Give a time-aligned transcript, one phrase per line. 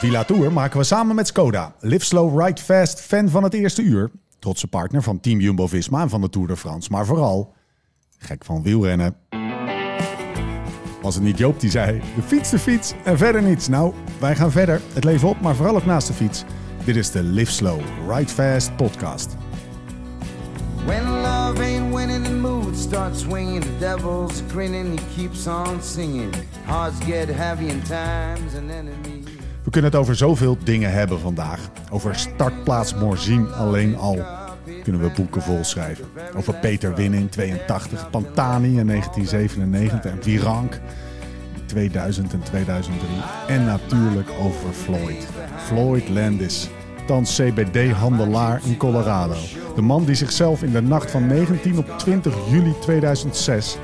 [0.00, 1.74] Villa Tour maken we samen met Skoda.
[1.80, 4.10] Live slow, ride fast, fan van het eerste uur.
[4.38, 6.90] Trotse partner van Team Jumbo-Visma en van de Tour de France.
[6.90, 7.52] Maar vooral
[8.18, 9.16] gek van wielrennen.
[11.02, 13.68] Was het niet Joop die zei, de fiets, de fiets en verder niets.
[13.68, 14.80] Nou, wij gaan verder.
[14.92, 16.44] Het leven op, maar vooral ook naast de fiets.
[16.84, 19.36] Dit is de Live Slow, Ride Fast podcast.
[20.86, 23.62] When love ain't winning, mood starts swinging.
[23.62, 26.34] The devil's grinning, he keeps on singing.
[27.06, 29.09] Get heavy in times and.
[29.70, 31.70] We kunnen het over zoveel dingen hebben vandaag.
[31.90, 34.18] Over startplaats Morzine alleen al
[34.82, 36.04] kunnen we boeken volschrijven.
[36.36, 40.74] Over Peter Win in 82, Pantani in 1997 en Virank
[41.54, 43.08] in 2000 en 2003.
[43.48, 45.28] En natuurlijk over Floyd.
[45.56, 46.68] Floyd Landis,
[47.06, 49.36] thans CBD-handelaar in Colorado.
[49.74, 53.76] De man die zichzelf in de nacht van 19 op 20 juli 2006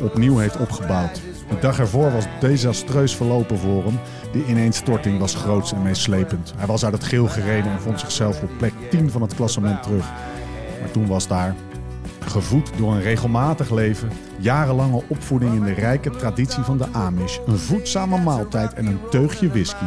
[0.00, 1.31] opnieuw heeft opgebouwd.
[1.52, 3.98] De dag ervoor was desastreus verlopen voor hem.
[4.32, 6.52] De ineenstorting was groots en meeslepend.
[6.56, 9.82] Hij was uit het geel gereden en vond zichzelf op plek 10 van het klassement
[9.82, 10.10] terug.
[10.80, 11.54] Maar toen was daar,
[12.20, 17.58] gevoed door een regelmatig leven, jarenlange opvoeding in de rijke traditie van de Amish, een
[17.58, 19.84] voedzame maaltijd en een teugje whisky.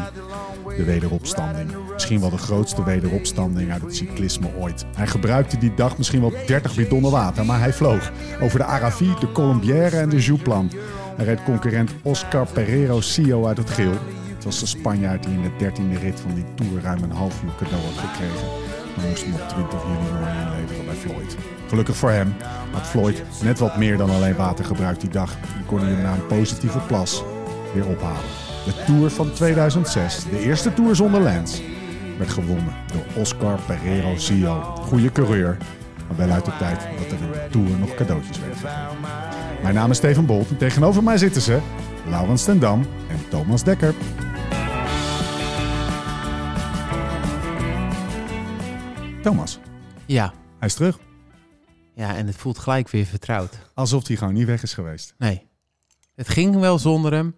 [0.77, 1.71] De wederopstanding.
[1.93, 4.85] Misschien wel de grootste wederopstanding uit het cyclisme ooit.
[4.95, 8.11] Hij gebruikte die dag misschien wel 30 bidonnen water, maar hij vloog
[8.41, 10.71] over de Aravi, de Colombière en de Jouplan.
[11.15, 13.93] Hij reed concurrent Oscar Pereiro Sio uit het geel.
[14.35, 17.43] Het was de Spanjaard die in de dertiende rit van die Tour ruim een half
[17.43, 18.47] uur cadeau had gekregen.
[18.95, 21.35] Dan moest hem op 20 juli nog inleveren bij Floyd.
[21.67, 22.33] Gelukkig voor hem
[22.71, 25.31] had Floyd net wat meer dan alleen water gebruikt die dag.
[25.33, 27.23] En kon hij hem na een positieve plas
[27.73, 28.29] weer ophalen.
[28.65, 31.61] De Tour van 2006, de eerste Tour zonder Lance,
[32.17, 34.61] werd gewonnen door Oscar Pereiro Sio.
[34.61, 35.57] Goede coureur,
[36.07, 38.59] maar wel uit de tijd dat er in de Tour nog cadeautjes werden.
[39.65, 41.59] Mijn naam is Steven Bolt en tegenover mij zitten ze
[42.09, 43.93] Laurens ten Dam en Thomas Dekker.
[49.21, 49.59] Thomas,
[50.05, 50.33] Ja.
[50.59, 50.99] hij is terug.
[51.95, 53.57] ja, en het voelt gelijk weer vertrouwd.
[53.73, 55.13] Alsof hij gewoon niet weg is geweest.
[55.17, 55.47] Nee,
[56.15, 57.35] het ging wel zonder hem,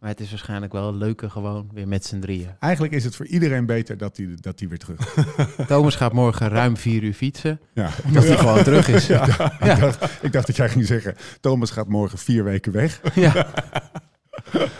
[0.00, 2.48] maar het is waarschijnlijk wel leuker gewoon weer met z'n drieën.
[2.60, 5.24] Eigenlijk is het voor iedereen beter dat hij, dat hij weer terug is.
[5.66, 7.90] Thomas gaat morgen ruim vier uur fietsen, Ja.
[8.06, 9.06] omdat hij gewoon terug is.
[9.16, 9.26] Ja.
[9.74, 13.00] Ik, dacht, ik dacht dat jij ging zeggen, Thomas gaat morgen vier weken weg.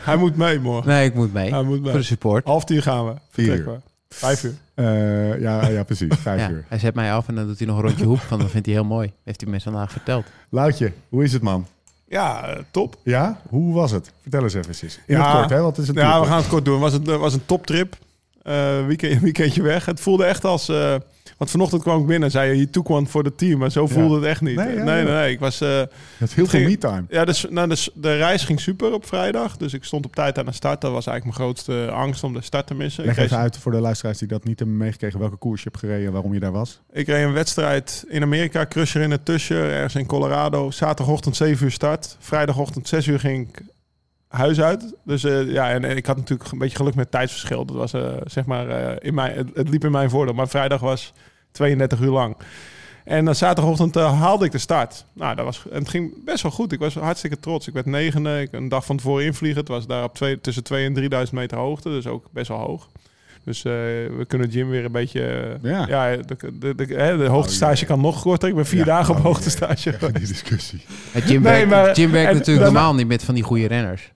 [0.05, 0.91] Hij moet mee morgen.
[0.91, 1.51] Nee, ik moet mee.
[1.53, 1.91] Hij moet mee.
[1.91, 2.45] Voor de support.
[2.45, 3.15] Half tien gaan we.
[3.31, 3.77] Vier we.
[4.09, 4.55] Vijf uur.
[4.75, 6.09] Eh, ja, ja, precies.
[6.21, 6.65] Vijf Ja, uur.
[6.69, 8.67] hij zet mij af en dan doet hij nog een rondje hoek, want dat vindt
[8.67, 9.13] hij heel mooi.
[9.25, 10.27] Heeft hij me vandaag verteld.
[10.49, 11.67] Loutje, hoe is het man?
[12.11, 12.97] Ja, eh, top.
[13.03, 14.13] Ja, hoe was het?
[14.23, 14.75] Vertel eens even.
[15.07, 15.29] In Ja.
[15.31, 15.67] het kort, hè?
[15.67, 16.83] Het is een Ja, we gaan het kort doen.
[16.83, 17.97] Het was een, was een toptrip.
[18.43, 19.85] Eh weekend, weekendje weg.
[19.85, 20.69] Het voelde echt als...
[20.69, 20.95] eh,
[21.41, 23.59] want vanochtend kwam ik binnen en zei je, je took one voor de team.
[23.59, 24.57] Maar zo voelde het echt niet.
[24.57, 25.61] Nee, Nee, ja, nee, Ik was...
[25.61, 25.83] eh,
[26.19, 27.05] Het heel veel me-time.
[27.09, 29.57] ja, dus, nou, dus de reis ging super op vrijdag.
[29.57, 30.81] Dus ik stond op tijd aan de start.
[30.81, 33.05] Dat was eigenlijk mijn grootste angst om de start te missen.
[33.05, 35.69] Leg ik, even uit voor de luisteraars die dat niet hebben meegekregen welke koers je
[35.69, 36.81] hebt gereden en waarom je daar was.
[36.93, 38.67] ik reed een wedstrijd in Amerika.
[38.67, 39.57] Crusher in het tussen.
[39.57, 40.71] Ergens in Colorado.
[40.71, 42.17] Zaterdagochtend 7 uur start.
[42.19, 43.63] Vrijdagochtend 6 uur ging ik
[44.31, 44.95] huis uit.
[45.05, 47.65] Dus eh, ja, en, ik had natuurlijk een beetje geluk met tijdsverschil.
[47.65, 50.35] Dat was eh, zeg maar eh, in mijn, het, liep in mijn voordeel.
[50.35, 51.13] Maar vrijdag was
[51.51, 52.37] 32 uur lang.
[53.05, 55.05] En dan zaterdagochtend haalde ik de start.
[55.13, 56.73] Nou, dat was, en het ging best wel goed.
[56.73, 57.69] Ik was hartstikke trots.
[57.69, 58.41] Ik werd negende.
[58.41, 59.61] Ik een dag van tevoren invliegen.
[59.61, 61.89] Het was daar op twee, tussen 2 en 3000 meter hoogte.
[61.89, 62.89] Dus ook best wel hoog.
[63.45, 65.23] Dus eh, we kunnen Jim weer een beetje...
[65.63, 65.87] eh, Ja.
[65.89, 68.49] ja, de, de, de, hè, de hoogtestage kan nog korter.
[68.49, 69.95] Ik ben vier Ja, dagen op oh, hoogtestage.
[70.13, 70.81] Die discussie.
[71.11, 73.67] Het Jim Nee, werkt, maar- Jim werkt en natuurlijk normaal niet met van die goede
[73.67, 74.13] renners.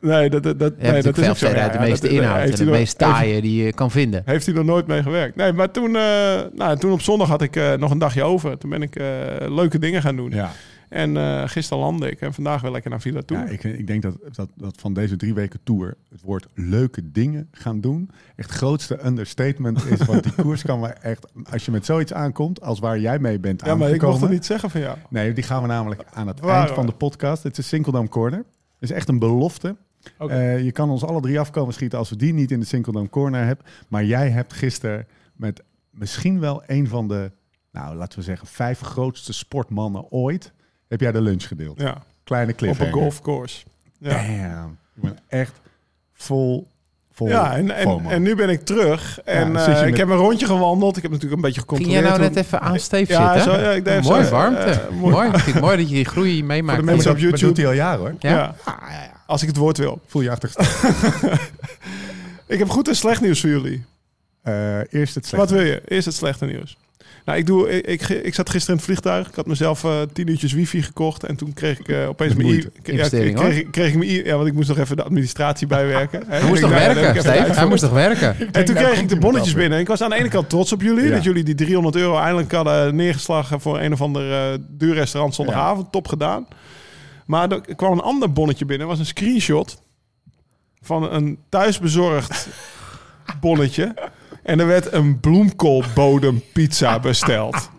[0.00, 1.46] Nee, dat, dat, dat, nee, dat is ook zo.
[1.46, 4.22] uit de meeste inhoud en de nog- meest heeft- taaie die je kan vinden.
[4.24, 5.36] Heeft hij nog nooit mee gewerkt.
[5.36, 6.02] Nee, maar toen, eh,
[6.54, 8.58] nou, toen op zondag had ik eh, nog een dagje over.
[8.58, 9.06] Toen ben ik eh,
[9.48, 10.30] leuke dingen gaan doen.
[10.30, 10.50] Ja,
[10.88, 12.20] En eh, gisteren landde ik.
[12.20, 13.36] En vandaag wil ik naar Villa toe.
[13.36, 17.10] ja ik, ik denk dat, dat, dat van deze drie weken tour het woord leuke
[17.10, 20.04] dingen gaan doen echt het grootste understatement is.
[20.04, 23.38] Want die koers kan maar echt, als je met zoiets aankomt als waar jij mee
[23.38, 24.98] bent ja, maar ik mocht het niet zeggen van jou.
[25.08, 27.42] Nee, die gaan we namelijk aan het Waar, eind van de podcast.
[27.42, 28.38] Het is Sinkeldam Corner.
[28.38, 29.76] Het is echt een belofte.
[30.18, 33.08] Eh, je kan ons alle drie afkomen schieten als we die niet in de Sinkeldam
[33.08, 33.64] Corner hebben.
[33.88, 35.06] Maar jij hebt gisteren
[35.36, 37.32] met misschien wel een van de,
[37.72, 40.52] nou laten we zeggen, vijf grootste sportmannen ooit,
[40.88, 41.80] heb jij de lunch gedeeld.
[41.80, 42.92] Ja, Kleine op cliffhanger.
[42.94, 43.64] een golfcourse.
[43.98, 44.78] Ja, Damn.
[44.96, 45.52] Ik ben echt
[46.14, 46.66] vol,
[47.12, 47.70] vol ja en,
[48.10, 49.20] en, nu ben ik terug.
[49.24, 50.96] En eh, ik heb een rondje gewandeld.
[50.96, 52.20] Ik heb natuurlijk een beetje Ging jij gecontroleerd.
[52.20, 53.52] nou net even aan Steve Ja, zitten?
[53.54, 54.60] zo, ja, ik deed mooi, zo, warmte.
[54.60, 55.14] eh, mooi.
[55.14, 55.38] mooi.
[55.38, 56.78] Vind mooi dat je die groei meemaakt.
[56.78, 57.46] Voor de mensen op dat YouTube.
[57.46, 58.14] doet hij al jaren hoor.
[58.18, 58.30] Ja.
[58.30, 58.54] Ja.
[59.26, 60.00] als ik het woord wil.
[60.06, 61.38] Voel je achtergestaan.
[62.46, 63.84] Ik heb goed en slecht nieuws voor jullie.
[64.42, 65.36] Eh eerst het slechte.
[65.36, 65.82] Wat wil je?
[65.84, 66.76] Eerst het slechte nieuws.
[67.28, 69.28] Nou, ik, doe, ik, ik, ik zat gisteren in het vliegtuig.
[69.28, 71.24] Ik had mezelf eh, tien uurtjes wifi gekocht.
[71.24, 72.46] En toen kreeg ik eh, opeens mijn...
[72.46, 72.66] moeite.
[72.66, 74.10] i- ja, kreeg, ik- kreeg ik mijn...
[74.10, 76.22] i- Ja, want ik moest nog even de administratie bijwerken.
[76.26, 77.52] Hij moest toch ik werken, Steve?
[77.52, 78.36] Hij moest toch werken?
[78.52, 79.78] En toen kreeg ik de bonnetjes binnen.
[79.78, 81.04] Ik was aan de ene kant trots op jullie.
[81.04, 81.10] Ja.
[81.10, 85.34] Dat jullie die 300 euro eindelijk hadden neergeslagen voor een of ander eh, duur restaurant
[85.34, 85.92] zondagavond.
[85.92, 86.46] Top gedaan.
[87.26, 88.86] Maar er kwam een ander bonnetje binnen.
[88.86, 89.82] was een screenshot
[90.82, 92.48] van een thuisbezorgd
[93.40, 93.94] bonnetje.
[94.48, 97.54] En er werd een bloemkoolbodem pizza besteld.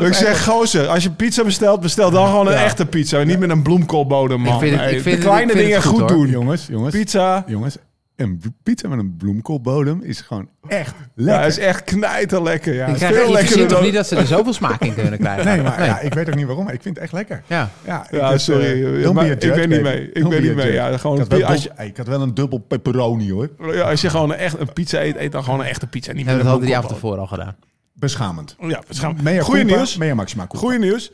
[0.00, 2.64] Ik zeg, gozer, als je pizza bestelt, bestel dan gewoon een Ja.
[2.64, 3.22] echte pizza.
[3.22, 4.52] Niet met een bloemkoolbodem, man.
[4.54, 6.18] Ik vind het- ik vind de het- kleine ik vind dingen het goed, goed, hoor.
[6.18, 6.28] doen.
[6.30, 7.76] Jongens, jongens, Pizza, jongens.
[8.16, 11.46] Een pizza met een bloemkoolbodem is gewoon echt ja, lekker.
[11.46, 12.74] is echt knijter lekker.
[12.74, 15.44] Ja, Ik krijg, veel lekkerder toch niet dat ze er zoveel smaak in kunnen krijgen?
[15.44, 17.42] Nee, maar Ja, ik weet ook niet waarom, maar ik vind het echt lekker.
[17.46, 17.70] Ja.
[17.86, 18.64] Ja, Ja, dus, sorry.
[18.64, 20.06] eh, Ja, maar ik ben niet mee.
[20.12, 20.72] Ik ben be niet mee.
[20.72, 23.48] Ja, gewoon ik, had wel als ik had wel een dubbel pepperoni hoor.
[23.72, 26.12] Ja, als je gewoon een, echt een pizza eet, eet dan gewoon een echte pizza.
[26.12, 27.22] Niet En met dat hadden die avond bloemkoolboter.
[27.32, 27.74] ervoor al gedaan.
[27.94, 28.56] Beschamend.
[28.60, 29.96] Ja, bescham- Mea Goeie nieuws.
[29.96, 30.58] Mea maxima culpa.
[30.66, 31.12] Goeie nieuws.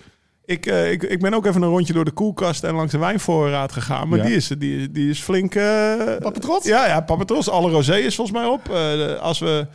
[0.52, 2.98] Ik, eh, ik, ik ben ook even een rondje door de koelkast en langs de
[2.98, 4.08] wijnvoorraad gegaan.
[4.08, 4.24] Maar Ja.
[4.24, 5.54] die, is, die, die is flink...
[5.54, 6.66] eh Papa trots?
[6.66, 7.50] Ja, ja, papa trots.
[7.50, 8.60] Alle rosé is volgens mij op.
[8.68, 9.66] Eh, de- als, we,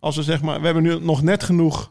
[0.00, 0.58] als we zeg maar...
[0.58, 1.90] We hebben nu nog net genoeg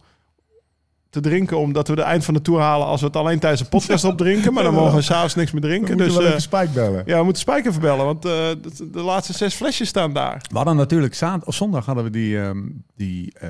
[1.09, 1.57] te drinken...
[1.57, 2.87] omdat we de eind van de tour halen...
[2.87, 4.53] als we het alleen tijdens de podcast opdrinken.
[4.53, 5.95] Maar dan mogen we s'avonds niks meer We drinken.
[5.97, 7.03] moeten Dus eh, even Spike bellen.
[7.05, 8.05] ja, we moeten Spijker verbellen.
[8.05, 10.41] Want eh, de, de laatste zes flesjes staan daar.
[10.51, 12.57] We hadden natuurlijk of zondag hadden we die, ehm,
[12.95, 13.49] die eh,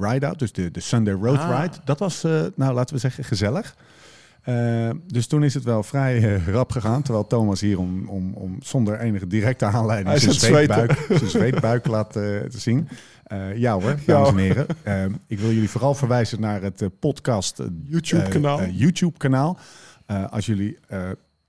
[0.00, 1.60] ride-out, dus de, de Sunday Road Ah.
[1.62, 1.76] Ride.
[1.84, 3.74] Dat was, eh, nou laten we zeggen, gezellig.
[4.42, 7.02] Eh, dus toen is het wel vrij eh, rap gegaan.
[7.02, 12.16] Terwijl Thomas hier om, om, om zonder enige directe aanleiding zijn zweetbuik, zijn zweetbuik laat
[12.16, 12.88] eh, te zien.
[13.54, 14.66] Ja hoor, dames en heren.
[15.26, 18.64] Ik wil jullie vooral verwijzen naar het podcast YouTube-kanaal.
[18.64, 19.58] YouTube-kanaal.
[20.30, 20.78] Als jullie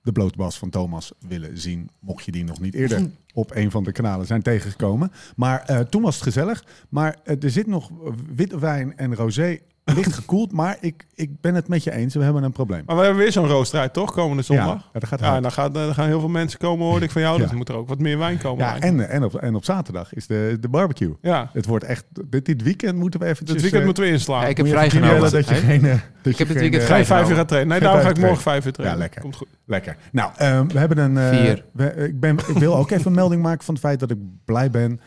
[0.01, 3.83] de blootbas van Thomas willen zien, mocht je die nog niet eerder op een van
[3.83, 5.11] de kanalen zijn tegengekomen.
[5.35, 6.63] Maar toen was het gezellig.
[6.89, 10.51] Maar er zit nog eh, witte wijn en rosé licht gekoeld.
[10.51, 12.83] Maar ik, ik ben het met je eens, we hebben een probleem.
[12.85, 14.11] Maar we hebben weer zo'n roostrijd, toch?
[14.13, 14.65] Komende zondag.
[14.93, 17.21] Ja, dat gaat Ja, dan, gaat, dan gaan heel veel mensen komen, hoorde ik van
[17.21, 17.35] jou.
[17.35, 17.41] Ja.
[17.41, 18.65] Dus er moet er ook wat meer wijn komen.
[18.65, 21.15] Ja, en, en, op, en op zaterdag is de, de barbecue.
[21.21, 21.49] ja.
[21.53, 23.45] Het wordt echt, dit, dit weekend moeten we even.
[23.45, 24.41] Dit weekend moeten we inslaan.
[24.41, 25.31] Ja, ik heb vrijgenomen.
[25.31, 25.85] dat je geen.
[25.85, 25.99] eh, dat
[26.31, 27.69] Ik je heb dit geen, weekend eh, Ga je vijf uur gaan trainen?
[27.71, 28.97] Nee, Geen daarom ga ik morgen vijf uur trainen.
[28.97, 29.21] Ja, lekker.
[29.21, 29.47] Komt goed.
[29.65, 29.97] Lekker.
[30.11, 31.17] Nou, ehm, we hebben een.
[31.17, 31.65] eh, Vier.
[31.71, 34.17] we- ik, ben, ik wil ook even een melding maken van het feit dat ik
[34.45, 35.05] blij ben eh,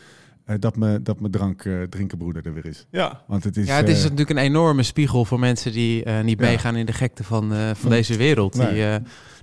[0.60, 2.86] dat, me, dat mijn drank eh, drinkenbroeder er weer is.
[2.90, 3.22] Ja.
[3.26, 3.66] Want het is.
[3.66, 6.46] Ja, het is eh, natuurlijk een enorme spiegel voor mensen die eh, niet Ja.
[6.46, 8.54] meegaan in de gekte van, eh, van deze wereld.
[8.54, 8.72] Nee.
[8.72, 8.96] Die eh,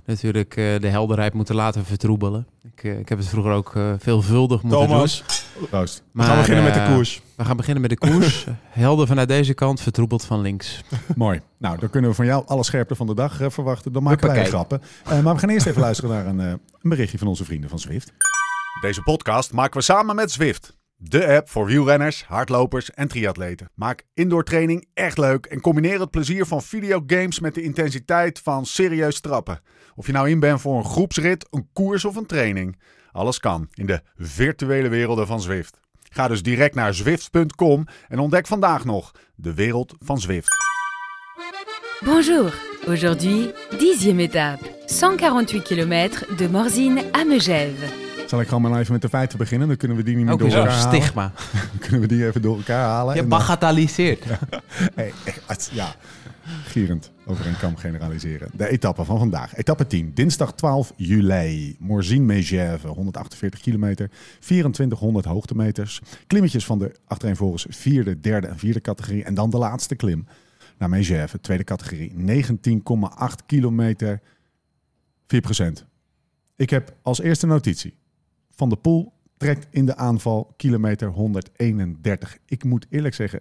[0.06, 2.46] natuurlijk eh, de helderheid moeten laten vertroebelen.
[2.74, 5.24] Ik, eh, ik heb het vroeger ook eh, veelvuldig moeten Thomas,
[5.58, 5.68] doen.
[5.68, 6.02] Proost.
[6.12, 7.22] we gaan beginnen met de eh, koers.
[7.36, 8.46] We gaan beginnen met de koers.
[8.68, 10.82] Helder vanuit deze kant, vertroebeld van links.
[11.16, 11.40] Mooi.
[11.58, 13.92] Nou, dan kunnen we van jou alle scherpte van de dag eh, verwachten.
[13.92, 14.82] Dan maken wij grappen.
[15.04, 16.46] Eh, maar we gaan eerst even luisteren naar een, eh,
[16.80, 18.12] een berichtje van onze vrienden van Zwift.
[18.80, 20.76] Deze podcast maken we samen met Zwift.
[21.04, 23.70] De app voor wielrenners, hardlopers en triatleten.
[23.74, 28.66] Maak indoor training echt leuk en combineer het plezier van videogames met de intensiteit van
[28.66, 29.60] serieus trappen.
[29.94, 32.78] Of je nou in bent voor een groepsrit, een koers of een training.
[33.12, 35.80] Alles kan in de virtuele werelden van Zwift.
[36.02, 40.48] Ga dus direct naar zwift.com en ontdek vandaag nog de wereld van Zwift.
[42.04, 42.54] Bonjour,
[42.86, 44.64] aujourd'hui, dixième étape,
[45.00, 48.01] 148 km de Morzine à Megève.
[48.32, 49.68] Zal ik gewoon maar even met de feiten beginnen?
[49.68, 51.00] Dan kunnen we die niet meer Ook door elkaar halen.
[51.00, 51.32] stigma.
[51.52, 53.14] Dan kunnen we die even door elkaar halen.
[53.14, 54.24] Je dan- bagatelliseert.
[54.94, 55.12] Hey,
[55.46, 55.94] echt, ja,
[56.64, 58.50] gierend over een kam generaliseren.
[58.54, 59.54] De etappe van vandaag.
[59.56, 61.76] Etappe 10, dinsdag 12 juli.
[61.78, 66.00] Morzine-Megève, 148 kilometer, 2400 hoogtemeters.
[66.26, 69.24] Klimmetjes van de achtereenvolgens vierde, derde en vierde categorie.
[69.24, 70.26] En dan de laatste klim
[70.78, 72.12] naar Megève, tweede categorie.
[72.12, 74.20] 19,8 kilometer,
[75.26, 75.84] 4%
[76.56, 78.00] Ik heb als eerste notitie.
[78.62, 82.38] Van de Poel trekt in de aanval kilometer 131.
[82.46, 83.40] Ik moet eerlijk zeggen,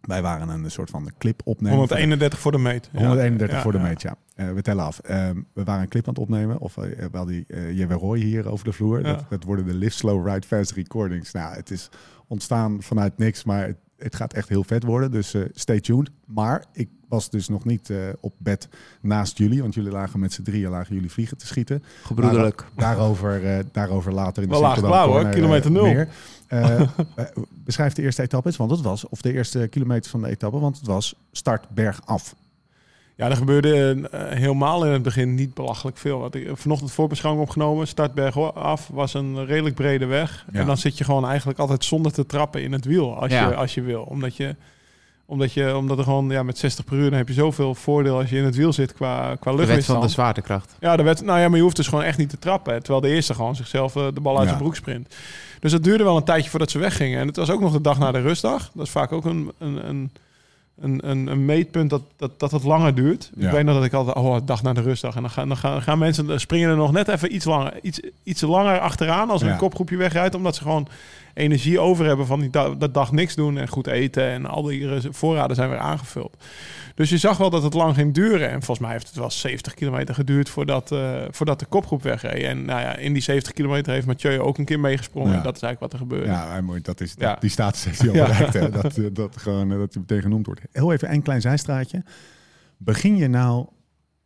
[0.00, 1.78] wij waren een soort van clip opnemen.
[1.78, 2.88] 131 voor de meet.
[2.92, 2.98] Ja.
[2.98, 4.16] 131 Ja, voor de meet, ja.
[4.34, 4.98] Eh, we tellen af.
[4.98, 6.58] Ehm, we waren een clip aan het opnemen.
[6.58, 8.98] Of uh, wel die uh, Roy hier over de vloer.
[8.98, 9.12] Ja.
[9.12, 11.32] Dat, dat worden de Live Slow Ride Fast recordings.
[11.32, 11.88] Nou, het is
[12.26, 15.10] ontstaan vanuit niks, maar het, het gaat echt heel vet worden.
[15.10, 16.10] Dus uh, stay tuned.
[16.26, 18.68] Maar ik was dus nog niet uh, op bed
[19.00, 19.60] naast jullie.
[19.62, 21.82] Want jullie lagen met z'n drieën lagen jullie vliegen te schieten.
[22.02, 22.64] Gebroederlijk.
[22.74, 26.06] Maar, daarover, uh, daarover later in de Wel laag blauw hoor, kilometer nul.
[26.48, 26.80] Uh,
[27.64, 30.58] beschrijf de eerste etappe eens, want het was, of de eerste kilometers van de etappe,
[30.58, 32.34] want het was start berg af.
[33.16, 36.18] Ja, er gebeurde uh, helemaal in het begin niet belachelijk veel.
[36.18, 37.86] Want ik heb vanochtend voorbeschouwing opgenomen.
[37.86, 40.44] Startberg af was een redelijk brede weg.
[40.52, 40.60] Ja.
[40.60, 43.48] En dan zit je gewoon eigenlijk altijd zonder te trappen in het wiel als, ja.
[43.48, 44.02] je, als je wil.
[44.02, 44.56] Omdat je
[45.26, 48.18] omdat, je, omdat er gewoon ja, met 60 per uur dan heb je zoveel voordeel
[48.18, 49.68] als je in het wiel zit qua, qua luchtweerstand.
[49.68, 50.76] De wet van de zwaartekracht.
[50.80, 52.78] Ja, de wet, nou ja, maar je hoeft dus gewoon echt niet te trappen.
[52.78, 54.48] Terwijl de eerste gewoon zichzelf uh, de bal uit ja.
[54.48, 55.14] zijn broek sprint.
[55.60, 57.20] Dus dat duurde wel een tijdje voordat ze weggingen.
[57.20, 58.70] En het was ook nog de dag na de rustdag.
[58.74, 60.10] Dat is vaak ook een, een, een,
[60.80, 63.30] een, een, een meetpunt dat, dat, dat het langer duurt.
[63.36, 63.46] Ja.
[63.46, 65.14] Ik weet nog dat ik altijd, oh, dag na de rustdag.
[65.16, 68.00] En dan gaan, dan gaan, gaan mensen springen er nog net even iets langer, iets,
[68.22, 69.52] iets langer achteraan als er Ja.
[69.52, 70.34] een kopgroepje wegrijdt.
[70.34, 70.88] Omdat ze gewoon
[71.34, 74.22] energie over hebben van die da- dat dag niks doen en goed eten.
[74.30, 76.36] En al die voorraden zijn weer aangevuld.
[76.94, 78.46] Dus je zag wel dat het lang ging duren.
[78.48, 82.42] En volgens mij heeft het wel 70 kilometer geduurd voordat, eh, voordat de kopgroep wegreed.
[82.42, 85.30] En nou ja, in die 70 kilometer heeft Mathieu ook een keer meegesprongen.
[85.30, 85.36] Ja.
[85.36, 86.32] En dat is eigenlijk wat er gebeurde.
[86.32, 86.80] Ja, mooi.
[86.80, 87.36] Dat is, Ja.
[87.40, 88.52] Die status heeft hij al bereikt.
[88.52, 88.70] Hè?
[88.70, 90.60] Dat, eh, dat, gewoon, eh, dat hij meteen genoemd wordt.
[90.72, 92.02] Heel even een klein zijstraatje.
[92.76, 93.66] Begin je nou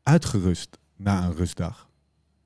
[0.02, 1.87] uitgerust na een rustdag?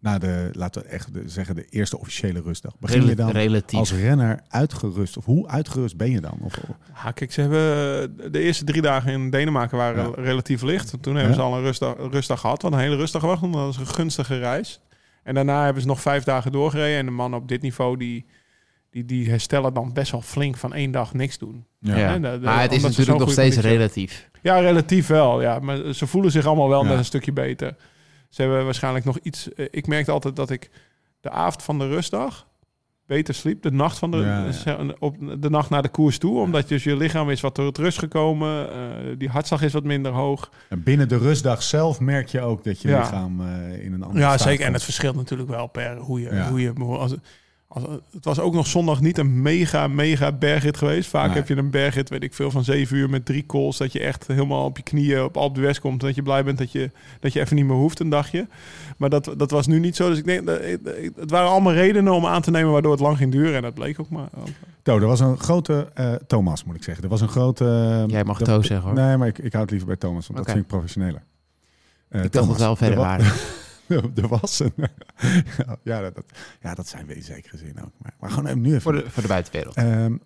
[0.02, 2.72] Na de, laten we echt zeggen, de eerste officiële rustdag.
[2.78, 3.78] Begin je dan relatief.
[3.78, 5.16] als renner uitgerust?
[5.16, 6.38] Of hoe uitgerust ben je dan?
[6.40, 6.54] Of,
[7.04, 10.22] Ja, kijk, ze hebben de eerste drie dagen in Denemarken waren Ja.
[10.22, 10.94] relatief licht.
[11.00, 11.38] Toen hebben Ja.
[11.38, 12.62] ze al een rustdag, rustdag gehad.
[12.62, 14.80] Wat een hele rustdag was, want dat was een gunstige reis.
[15.22, 16.98] En daarna hebben ze nog vijf dagen doorgereden.
[16.98, 18.26] En de mannen op dit niveau, die,
[18.90, 21.64] die, die herstellen dan best wel flink van één dag niks doen.
[21.78, 22.14] Ja.
[22.18, 24.30] De- de- maar het is natuurlijk nog steeds relatief.
[24.42, 25.42] Ja, relatief wel.
[25.42, 25.58] Ja.
[25.58, 26.88] Maar ze voelen zich allemaal wel Ja.
[26.88, 27.76] net een stukje beter.
[28.32, 29.52] Ze hebben waarschijnlijk nog iets...
[29.54, 30.70] eh, Ik merkte altijd dat ik
[31.20, 32.46] de avond van de rustdag
[33.06, 33.62] beter sliep.
[33.62, 34.52] De nacht, van de, Ja, ja.
[34.52, 36.40] zeg- op de nacht naar de koers toe.
[36.40, 38.70] Omdat dus je lichaam is wat tot rust gekomen.
[38.72, 40.50] eh, die hartslag is wat minder hoog.
[40.68, 42.98] En binnen de rustdag zelf merk je ook dat je Ja.
[43.00, 44.66] lichaam eh, in een andere Ja, staat zeker.
[44.66, 46.34] En het verschilt natuurlijk wel per hoe je...
[46.34, 46.48] Ja.
[46.48, 47.14] Hoe je als, als,
[48.12, 51.08] het was ook nog zondag niet een mega, mega bergrit geweest.
[51.08, 51.36] Vaak Nee.
[51.36, 53.76] heb je een bergrit, weet ik veel, van zeven uur met drie calls.
[53.78, 56.00] Dat je echt helemaal op je knieën op Alpe d'Huez komt.
[56.00, 58.46] Dat je blij bent dat je, dat je even niet meer hoeft een dagje.
[58.96, 60.08] Maar dat, dat was nu niet zo.
[60.08, 60.60] Dus ik denk, dat-
[61.16, 63.54] het waren allemaal redenen om aan te nemen waardoor het lang ging duren.
[63.56, 64.28] En dat bleek ook maar.
[64.82, 65.88] To, er was een grote...
[65.94, 67.04] eh, Thomas, moet ik zeggen.
[67.04, 67.64] Er was een grote...
[67.64, 68.98] eh, Jij mag To zeggen, hoor.
[68.98, 71.22] Nee, maar ik, ik hou het liever bij Thomas, want dat vind ik professioneler.
[72.08, 73.26] Eh, Ik dacht Thomas, we wel verder er wa- waren.
[73.88, 74.72] er was een...
[75.82, 76.24] ja, dat, dat-
[76.60, 77.90] ja, dat zijn we in zekere zin ook.
[77.98, 78.80] Maar, maar gewoon even nu even...
[78.82, 79.74] Voor de, voor de buitenwereld.
[79.76, 80.16] Ehm,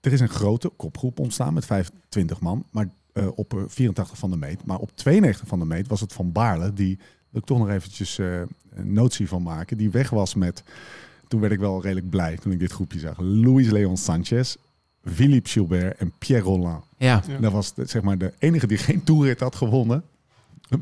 [0.00, 4.30] er is een grote kopgroep ontstaan met 25 man, maar eh, op eh, 84 van
[4.30, 4.64] de meet.
[4.64, 6.98] Maar op 92 van de meet was het Van Baarle, die
[7.30, 10.62] wil ik toch nog eventjes eh, een notie van maken, die weg was met,
[11.28, 14.54] toen werd ik wel redelijk blij toen ik dit groepje zag, Luis Leon Sanchez,
[15.04, 16.84] Philippe Gilbert en Pierre Roland.
[16.96, 17.38] Ja, Ja.
[17.38, 20.04] Dat was de, zeg maar de enige die geen toerit had gewonnen,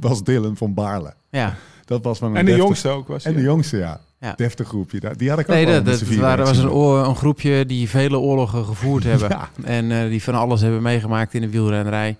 [0.01, 1.15] was Dylan van Baarle.
[1.31, 1.57] ja.
[1.91, 3.25] Dat was een En de deftig- jongste ook was.
[3.25, 4.01] En de jongste, ja.
[4.21, 4.33] Ja.
[4.37, 5.01] Deftig groepje.
[5.01, 7.89] daar- Die had ik ook Nee, wel dat, waren- was een, oor- een groepje die
[7.89, 9.29] vele oorlogen gevoerd hebben.
[9.29, 9.49] Ja.
[9.65, 12.17] En eh, die van alles hebben meegemaakt in de wielrennerij.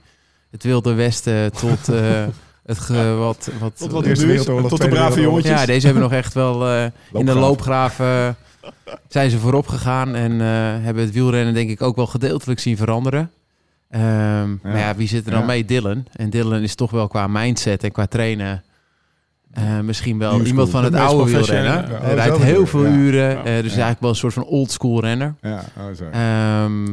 [0.51, 2.25] Het Wilde Westen tot eh,
[2.71, 3.51] het ge, wat...
[3.61, 4.27] wat Tot wat Eerste.
[4.27, 5.61] Wereldoorlog, Tot de brave jongetjes.
[5.61, 8.37] Ja, deze hebben nog echt wel eh, in de Loopgraven.
[9.09, 10.47] zijn ze voorop gegaan en eh,
[10.85, 13.31] hebben het wielrennen denk ik ook wel gedeeltelijk zien veranderen.
[13.91, 15.47] Ehm, Maar ja, wie zit er dan Ja.
[15.47, 15.65] mee?
[15.65, 16.05] Dylan.
[16.13, 18.63] En Dylan is toch wel qua mindset en qua trainen
[19.53, 20.83] eh, misschien wel New iemand school.
[20.83, 21.73] van het oude wielrennen.
[21.73, 22.85] Ja, Hij oh, rijdt heel veel.
[22.87, 22.91] Ja.
[22.93, 23.61] uren, eh, dus Ja.
[23.63, 25.35] eigenlijk wel een soort van oldschool renner.
[25.41, 26.05] Ja, oh, zo.
[26.05, 26.87] Ehm,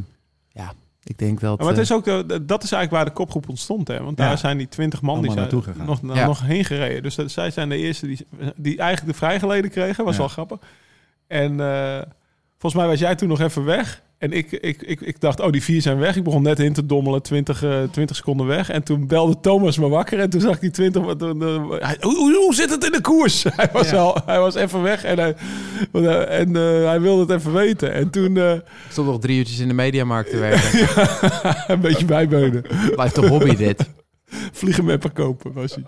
[0.51, 0.73] ja,
[1.03, 1.59] ik denk dat...
[1.59, 3.87] Maar het is eh, ook de, dat is eigenlijk waar de kopgroep ontstond.
[3.87, 4.03] Hè?
[4.03, 4.27] Want Ja.
[4.27, 5.49] daar zijn die 20 man die zijn
[5.85, 7.03] nog, nog heen gereden.
[7.03, 10.03] Dus dat, zij zijn de eerste die, die eigenlijk de vrijgeleden kregen.
[10.05, 10.19] Was Ja.
[10.19, 10.59] wel grappig.
[11.27, 12.01] En eh,
[12.57, 14.01] volgens mij was jij toen nog even weg.
[14.17, 16.15] En ik, ik, ik, ik dacht, oh, die vier zijn weg.
[16.15, 18.69] Ik begon net in te dommelen, 20, eh 20 seconden weg.
[18.69, 20.19] En toen belde Thomas me wakker.
[20.19, 21.03] En toen zag ik die 20...
[21.03, 23.43] wat- eh, eh, hij- hoe, hoe, hoe zit het in de koers?
[23.55, 23.97] Hij was, Ja.
[23.97, 25.35] al, hij was even weg en, hij,
[26.25, 27.93] en eh, hij wilde het even weten.
[27.93, 30.87] En toen eh, Ik stond nog drie uurtjes in de mediamarkt te werken.
[31.73, 32.63] een beetje bijbeunen.
[32.93, 33.83] Blijft toch hobby dit?
[34.51, 35.83] Vliegenmapper kopen was hij.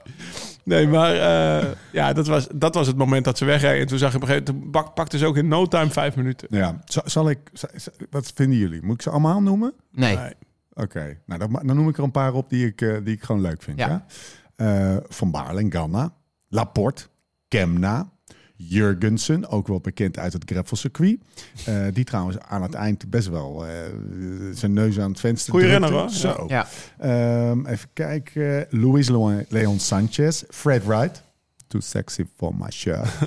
[0.69, 3.79] Nee, maar eh, ja, dat was, dat was het moment dat ze wegreden.
[3.81, 6.15] En toen zag ik op een gegeven moment, pakte ze ook in no time vijf
[6.15, 6.47] minuten.
[6.51, 7.69] Ja, zal, zal ik, zal-
[8.09, 8.81] wat vinden jullie?
[8.83, 9.73] Moet ik ze allemaal noemen?
[9.91, 10.17] Nee.
[10.17, 10.33] Nee.
[10.73, 13.23] Oké, nou dan, dan noem ik er een paar op die ik, eh, die ik
[13.23, 13.79] gewoon leuk vind.
[13.79, 13.87] Ja.
[13.87, 14.05] Ja.
[14.95, 16.13] Eh, Van Baarle en Ganna,
[16.47, 17.07] Laporte,
[17.47, 18.09] Kemna,
[18.61, 21.17] Jurgensen, ook wel bekend uit het gravelcircuit.
[21.65, 23.71] Eh die trouwens aan het eind best wel eh,
[24.53, 25.85] zijn neus aan het venster Goeie drukte.
[25.87, 26.09] renner, hoor.
[26.09, 26.45] Zo.
[26.47, 26.67] Ja.
[26.97, 28.67] Ehm, even kijken.
[28.69, 29.09] Luis
[29.49, 31.23] Leon, Sanchez, Fred Wright.
[31.67, 33.07] Too sexy for my shirt.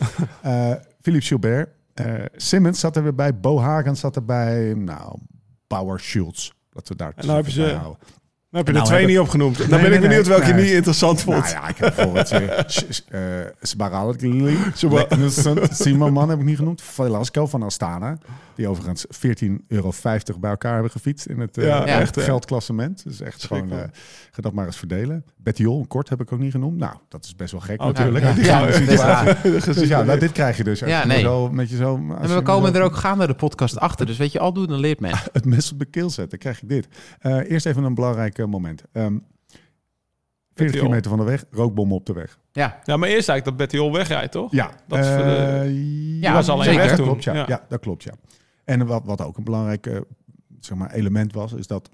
[0.42, 1.68] Eh Philippe Gilbert.
[1.94, 3.40] eh, Simmons zat er weer bij.
[3.40, 4.74] Bo Hagen zat erbij.
[4.74, 5.18] Nou,
[5.66, 6.50] Bauer Schultz.
[6.70, 8.06] Dat we daar En nou heb je even bij ze-
[8.60, 9.58] heb je Nou, er twee heb ik- niet opgenoemd.
[9.58, 11.38] Dan Nee, ben ik nee, benieuwd nee, welke je niet interessant vond.
[11.38, 12.38] Nou ja, ik heb bijvoorbeeld uh,
[15.28, 16.82] Zaba- Simon Man heb ik niet genoemd.
[16.82, 18.18] Velasco van Astana.
[18.54, 19.92] Die overigens 14,50 euro
[20.40, 23.04] bij elkaar hebben gefietst in het eh, geldklassement.
[23.04, 23.78] Dus echt gewoon, eh
[24.30, 25.24] ga dat maar eens verdelen.
[25.36, 26.78] Bettiol, kort heb ik ook niet genoemd.
[26.78, 28.24] Nou, dat is best wel gek Oh, natuurlijk.
[29.64, 30.80] Dus ja, nou, dit krijg je dus.
[30.80, 31.20] Ja, nee.
[31.20, 34.06] Zo, met je zo, we komen zo er ook gaande de podcast achter.
[34.06, 35.12] Dus weet je, al doet, dan leert men.
[35.32, 36.88] het mes op de keel zet, dan krijg je dit.
[37.18, 38.82] Eh, eerst even een belangrijk eh, moment.
[38.92, 39.18] Ehm
[40.54, 40.82] 40 Bettiol.
[40.82, 42.38] kilometer van de weg, rookbom op de weg.
[42.52, 44.52] Ja, Ja, maar eerst eigenlijk dat Betty Hol wegrijdt, toch?
[44.52, 46.80] Ja, Dat is voor de- eh, Ja, was alleen zeker.
[46.82, 47.04] weg toen.
[47.04, 47.34] klopt, ja.
[47.34, 47.44] Ja.
[47.48, 47.64] Ja.
[47.68, 48.12] dat klopt, ja.
[48.64, 50.00] En wat, wat ook een belangrijk eh,
[50.60, 51.88] zeg maar, element was, is dat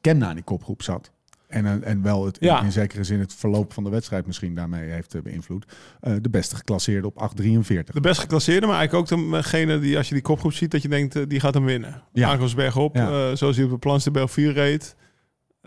[0.00, 1.10] Kemna in die kopgroep zat.
[1.46, 2.62] En, eh, en wel het, Ja.
[2.62, 5.64] in, zekere zin het verloop van de wedstrijd misschien daarmee heeft eh, beïnvloed.
[6.00, 7.94] Eh, de beste geclasseerde op 8,43.
[7.94, 10.88] De best geclasseerde, maar eigenlijk ook degene die, als je die kopgroep ziet, dat je
[10.88, 12.02] denkt, eh, die gaat hem winnen.
[12.12, 12.28] Ja.
[12.30, 13.08] Aankomstberg op, Ja.
[13.30, 14.96] eh, zoals hij op de Plans de Belfier reed.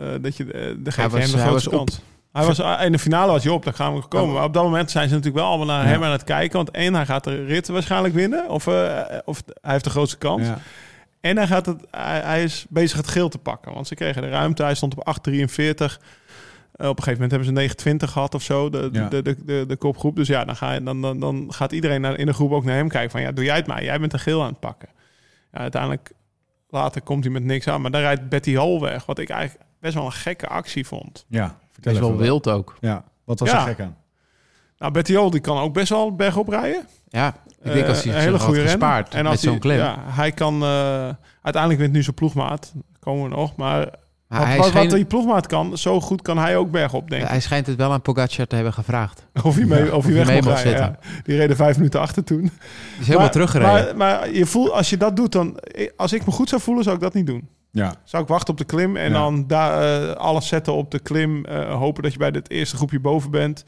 [0.01, 1.75] Eh, dat je, eh de geef je was- hem de hij grootste op.
[1.77, 2.01] kans.
[2.31, 4.33] Hij was, eh, in de finale was hij op, daar gaan we komen.
[4.35, 6.57] Maar op dat moment zijn ze natuurlijk wel allemaal naar hem aan het kijken.
[6.57, 8.49] Want één, hij gaat de rit waarschijnlijk winnen.
[8.49, 8.67] Of,
[9.25, 10.47] of hij heeft de grootste kans.
[10.47, 10.57] Ja.
[11.21, 13.73] En hij, gaat het, hij, hij is bezig het geel te pakken.
[13.73, 14.63] Want ze kregen de ruimte.
[14.63, 15.99] Hij stond op 8,43.
[16.75, 19.07] Eh, op een gegeven moment hebben ze 9,20 gehad of zo, de, Ja.
[19.07, 20.15] de, de, de, de kopgroep.
[20.15, 22.63] Dus ja, dan, ga je, dan, dan, dan gaat iedereen naar, in de groep ook
[22.63, 23.11] naar hem kijken.
[23.11, 23.83] Van ja, doe jij het maar.
[23.83, 24.89] Jij bent de geel aan het pakken.
[25.51, 26.11] Ja, uiteindelijk,
[26.69, 27.81] later komt hij met niks aan.
[27.81, 29.05] Maar dan rijdt Betty Hall weg.
[29.05, 31.25] Wat ik eigenlijk best wel een gekke actie vond.
[31.27, 32.75] ja, Dat vertel is wel wild ook.
[32.79, 33.59] Ja, wat was Ja.
[33.61, 33.95] er gek aan?
[34.77, 36.87] Nou, Betty Hall die kan ook best wel bergop rijden.
[37.07, 39.59] Ja, ik denk als Eh, hij een zich hele had goede gespaard met als zo'n
[39.59, 39.77] klim.
[39.77, 40.63] Ja, hij kan...
[40.63, 41.09] eh,
[41.41, 42.73] uiteindelijk wint nu zijn ploegmaat.
[42.99, 43.55] Komen we nog.
[43.55, 43.87] Maar
[44.27, 47.09] Maar wat, hij, wat, scheen- wat die ploegmaat kan, zo goed kan hij ook bergop,
[47.09, 47.27] denk ik.
[47.29, 49.25] hij schijnt het wel aan Pogacar te hebben gevraagd.
[49.43, 50.63] Of hij, mee, Ja, of hij of weg hij mee mag.
[50.63, 50.97] Ja.
[51.23, 52.41] Die reden vijf minuten achter toen.
[52.41, 52.51] Die
[52.99, 53.97] is helemaal maar, teruggereden.
[53.97, 55.59] Maar, maar je voelt, als je dat doet, dan...
[55.97, 57.47] Als ik me goed zou voelen, zou ik dat niet doen.
[57.71, 59.13] Ja, Zou ik wachten op de klim en Ja.
[59.19, 61.45] dan daar eh, alles zetten op de klim.
[61.45, 63.65] eh, hopen dat je bij het eerste groepje boven bent.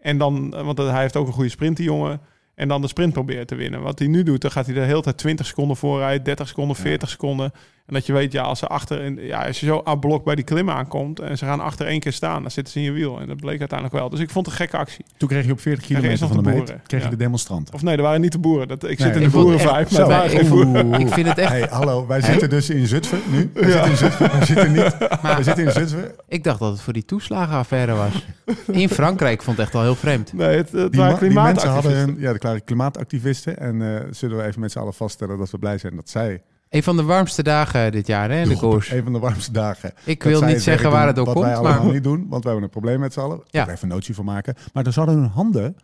[0.00, 2.20] En dan, eh, want hij heeft ook een goede sprint, die jongen.
[2.54, 3.82] En dan de sprint proberen te winnen.
[3.82, 6.76] Wat hij nu doet, dan gaat hij de hele tijd 20 seconden voorrijden, 30 seconden,
[6.76, 7.52] 40 seconden.
[7.92, 10.24] En dat je weet, ja, als ze achter, in, ja, als je zo aan blok
[10.24, 12.84] bij die klim aankomt en ze gaan achter één keer staan, dan zitten ze in
[12.84, 13.20] je wiel.
[13.20, 14.10] En dat bleek uiteindelijk wel.
[14.10, 15.04] Dus ik vond het een gekke actie.
[15.16, 17.02] toen kreeg je op 40 Krijg je kilometer van de nog de meet, boeren, kreeg
[17.04, 17.74] je de demonstranten.
[17.74, 18.68] Of nee, er waren niet de boeren.
[18.68, 20.92] Dat, ik Nee, zit in ik de vond boerenvibe, echt- maar waren geen boeren.
[20.92, 21.48] Ik vind het echt...
[21.50, 23.50] Hey, hallo, wij zitten dus in Zutphen nu.
[23.54, 24.96] We zitten in Zutphen, we zitten niet.
[25.22, 26.12] Maar We zitten in Zutphen.
[26.28, 28.26] ik dacht dat het voor die toeslagenaffaire was.
[28.82, 30.32] In Frankrijk vond het echt wel heel vreemd.
[30.32, 31.92] Nee, het, het Die, waren die hadden klimaatactivisten.
[32.08, 33.58] hun, ja, de klare klimaatactivisten.
[33.58, 36.42] En eh, zullen we even met z'n allen vaststellen dat we blij zijn dat zij
[36.72, 38.90] Een van de warmste dagen dit jaar, hè, de koers.
[38.90, 39.92] een van de warmste dagen.
[40.04, 41.92] Ik wil niet zeggen waar het door wat wij komt, allemaal maar...
[41.92, 43.42] niet doen, want we hebben een probleem met z'n allen.
[43.50, 43.66] Ja.
[43.66, 44.54] er even een nootje van maken.
[44.72, 45.76] Maar dan hadden hun handen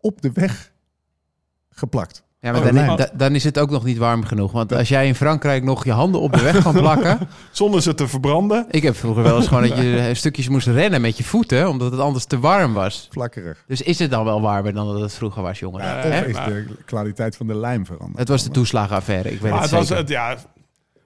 [0.00, 0.72] op de weg
[1.70, 2.24] geplakt.
[2.42, 4.52] Ja, maar Oh, dan, dan is het ook nog niet warm genoeg.
[4.52, 7.18] Want als jij in Frankrijk nog je handen op de weg kan plakken...
[7.50, 8.66] Zonder ze te verbranden.
[8.70, 11.68] Ik heb vroeger wel eens gewoon dat je stukjes moest rennen met je voeten...
[11.68, 13.08] omdat het anders te warm was.
[13.10, 13.64] Vlakkerig.
[13.66, 15.82] Dus is het dan wel warmer dan dat het vroeger was, jongen?
[15.84, 18.18] Ja, Of is de kwaliteit van de lijm veranderd?
[18.18, 20.36] Het was de toeslagenaffaire, ik weet Maar het het was, het, ja,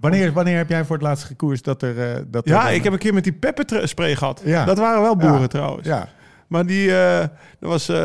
[0.00, 2.10] Wanneer, wanneer heb jij voor het laatst gekoerst dat er...
[2.16, 4.42] eh, dat er ja, ik heb een keer met die pepperspray gehad.
[4.44, 4.64] Ja.
[4.64, 5.46] Dat waren wel boeren Ja.
[5.46, 5.86] trouwens.
[5.86, 6.08] Ja,
[6.46, 7.24] Maar die, eh
[7.60, 7.96] dat was, eh,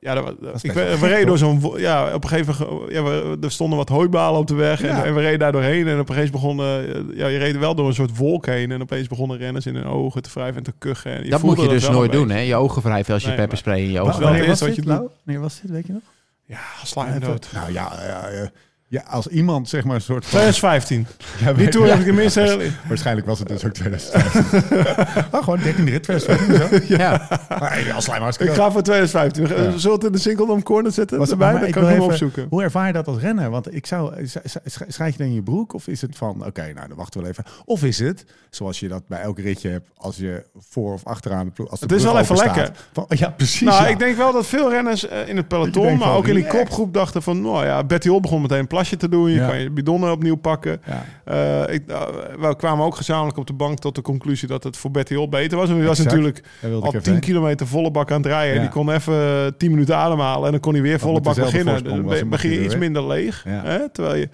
[0.00, 3.36] ja, dat was, ik, we, reden door zo'n, ja, op een gegeven moment, ja, we,
[3.40, 4.88] er stonden wat hooibalen op de weg Ja.
[4.88, 7.86] en, en we reden daar doorheen en opeens begonnen, eh, ja, je reed wel door
[7.86, 10.72] een soort wolk heen en opeens begonnen renners in hun ogen te wrijven en te
[10.78, 11.12] kuchen.
[11.12, 12.38] En je dat moet je dus nooit een doen, hè?
[12.38, 14.82] Je ogen wrijven als je Nee, pepperspray in je ogen wanneer was wat dit, je
[14.82, 14.90] doet.
[14.90, 15.08] Lau?
[15.24, 16.02] Wanneer was dit, weet je nog?
[16.44, 17.48] Ja, sla je dood.
[17.52, 18.50] Nou ja, ja, ja,
[18.90, 20.38] ja, als iemand zeg maar een soort van...
[20.40, 21.06] 2015.
[21.44, 22.40] Ja, Die tour ja, heb ik tenminste...
[22.40, 24.68] heel- Waarschijnlijk was het dus ook 2015.
[25.32, 26.94] oh, gewoon 13 rit 2015 zo.
[26.96, 27.28] Ja.
[27.48, 29.46] Maar als slijm Ik ga voor 2015.
[29.46, 29.78] We- Ja.
[29.78, 31.18] Zullen we het in de single corner zetten?
[31.18, 31.50] Was erbij?
[31.50, 32.46] maar Dan ik kan ik hem opzoeken.
[32.50, 33.50] Hoe ervaar je dat als renner?
[33.50, 35.74] Want ik zou, sch- sch- schrijf je dan in je broek?
[35.74, 37.44] Of is het van, oké, nou dan wachten we wel even.
[37.64, 41.44] Of is het, zoals je dat bij elk ritje hebt, als je voor of achteraan
[41.44, 41.70] de ploeg...
[41.70, 42.70] Als de Het is wel even lekker.
[42.92, 43.60] Van, ja, precies.
[43.60, 46.46] Nou, ik denk wel dat veel renners eh, in het peloton, maar ook in die
[46.46, 49.30] kopgroep dachten van, nou ja, Betty Hol begon meteen een plasje te doen.
[49.30, 49.48] Je Ja.
[49.48, 50.80] kan je bidonnen opnieuw pakken.
[50.86, 51.04] Ja.
[51.24, 54.76] Eh, ik, nou, we kwamen ook gezamenlijk op de bank tot de conclusie dat het
[54.76, 55.68] voor Betty Hol beter was.
[55.68, 57.20] En die was natuurlijk al ik even 10 heen.
[57.20, 58.60] kilometer volle bak aan het rijden.
[58.60, 61.84] Die kon even 10 minuten ademhalen en dan kon hij weer volle bak beginnen.
[61.84, 63.44] Dan be- begin je iets weer minder leeg.
[63.48, 63.88] Hè?
[63.90, 64.28] Terwijl je,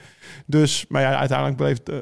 [0.46, 1.96] dus, maar ja, uiteindelijk bleef eh,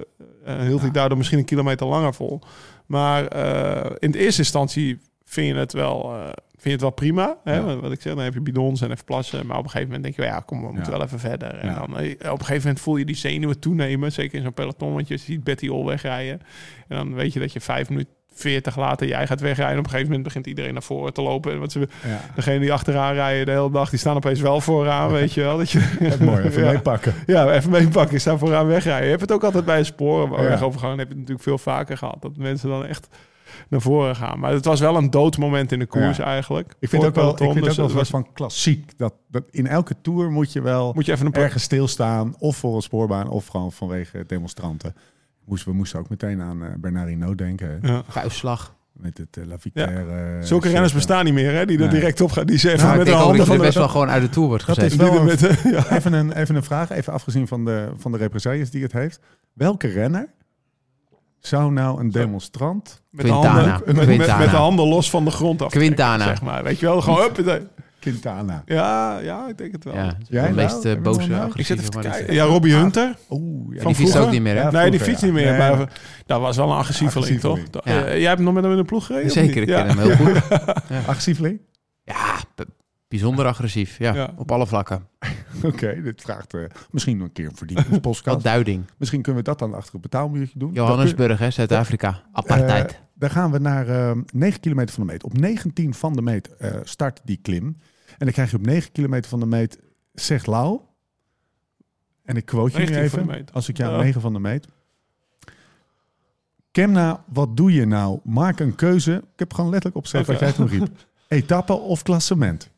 [0.61, 2.41] eh, hield hij daardoor misschien een kilometer langer vol.
[2.87, 6.29] Maar eh, in de eerste instantie vind je het wel, eh,
[6.65, 7.37] je het wel prima.
[7.45, 7.55] Hè?
[7.55, 7.77] Ja.
[7.77, 9.47] Wat- ik zeg, dan heb je bidons en even plassen.
[9.47, 10.99] Maar op een gegeven moment denk je, ja, kom, we moeten Ja.
[10.99, 11.55] wel even verder.
[11.55, 11.75] En Ja.
[11.75, 14.13] dan eh, op een gegeven moment voel je die zenuwen toenemen.
[14.13, 16.41] Zeker in zo'n peloton, want je ziet Betty Ol wegrijden.
[16.89, 19.73] En dan weet je dat je vijf minuten, veertig later jij gaat wegrijden.
[19.73, 21.53] En op een gegeven moment begint iedereen naar voren te lopen.
[21.53, 22.21] En wat ze, Ja.
[22.35, 25.57] degene die achteraan rijden de hele dag, die staan opeens wel vooraan, weet je wel.
[25.59, 26.71] Dat je, Even mooi, even Ja.
[26.73, 27.15] meepakken.
[27.27, 28.15] ja, even meepakken.
[28.15, 29.05] Ik sta vooraan wegrijden.
[29.05, 30.43] Je hebt het ook altijd bij een sporen.
[30.43, 30.49] Ja.
[30.49, 32.23] Wegovergang heb je het natuurlijk veel vaker gehad.
[32.23, 33.09] Dat mensen dan echt
[33.69, 34.39] naar voren gaan.
[34.41, 36.25] Maar het was wel een doodmoment in de koers Ja.
[36.25, 36.75] eigenlijk.
[36.79, 38.99] Ik vind ook wel, ik vind Dus ook wel soort van klassiek.
[38.99, 41.43] Dat, dat in elke tour moet je wel Moet je even een paar...
[41.43, 42.35] ergens stilstaan.
[42.39, 44.95] Of voor een spoorbaan, of gewoon vanwege demonstranten.
[45.45, 47.79] Moesten, we moesten ook meteen aan eh Bernard Hinault denken.
[47.83, 48.03] Ja.
[48.09, 48.75] Vuistslag.
[48.93, 50.37] Met het uh, La Vitaire.
[50.39, 51.67] eh, Zulke renners bestaan niet meer, hè?
[51.67, 51.93] Die er Nee.
[51.93, 52.47] direct op gaan.
[52.47, 53.63] Die ze even Nou, ik met de handen dat van de...
[53.63, 54.93] best wel gewoon uit de Tour wordt Dat gezet.
[54.93, 55.97] is die wel een- ja.
[55.97, 59.21] Even een, even een vraag, even afgezien van de, van de represailles die het heeft.
[59.53, 60.29] Welke renner
[61.47, 63.03] zou nou een demonstrant...
[63.11, 64.39] Met de, handen, met, met, Quintana.
[64.39, 65.71] met de handen los van de grond af.
[65.71, 66.25] Quintana.
[66.25, 66.63] Zeg maar.
[66.63, 67.63] Weet je wel, gewoon up.
[68.05, 68.63] Quintana.
[68.67, 69.95] Ja, ja, ik denk het wel.
[69.95, 70.55] Ja, Jij, de nou?
[70.55, 71.51] meest eh, boze?
[71.55, 72.35] Ik zit even te kijken.
[72.35, 73.15] Ja, Robbie Hunter.
[73.31, 73.85] Oeh, ja.
[73.85, 74.21] Die fietst vroeger?
[74.21, 74.63] ook niet meer, hè?
[74.63, 75.27] Ja, nee, die fiets ja.
[75.27, 75.51] niet meer.
[75.51, 75.89] Nee, Maar
[76.27, 77.59] dat was wel een agressieveling, toch?
[77.85, 78.05] Ja.
[78.05, 79.27] Eh, jij hebt nog met hem in de ploeg gereden?
[79.27, 79.83] of Zeker, ik Ja.
[79.83, 80.43] ken hem heel goed.
[81.09, 81.61] Agressieveling?
[83.09, 83.99] Bijzonder agressief.
[83.99, 84.33] Ja, Ja.
[84.37, 85.09] op alle vlakken.
[85.63, 88.43] Oké, dit vraagt eh, misschien nog een keer een Wat verdiepingspodcast.
[88.45, 88.85] duiding.
[88.97, 90.73] misschien kunnen we dat dan achter het betaalmuurtje doen.
[90.73, 92.23] Johannesburg, hè, Zuid-Afrika.
[92.33, 92.91] Apartheid.
[92.93, 95.25] Eh, daar gaan we naar eh 9 kilometer van de meet.
[95.25, 97.65] Op 19 van de meet eh, start die klim.
[98.07, 99.79] En dan krijg je op 9 kilometer van de meet,
[100.13, 100.81] zegt Lau.
[102.25, 103.53] En ik quote je nu 19 van even, de meet.
[103.53, 104.03] als ik jou Ja.
[104.03, 104.67] 9 van de meet.
[106.71, 108.21] Kemna, wat doe je nou?
[108.25, 109.13] Maak een keuze.
[109.15, 110.89] Ik heb gewoon letterlijk opgeschreven wat jij toen riep.
[111.29, 112.71] Etappe of klassement?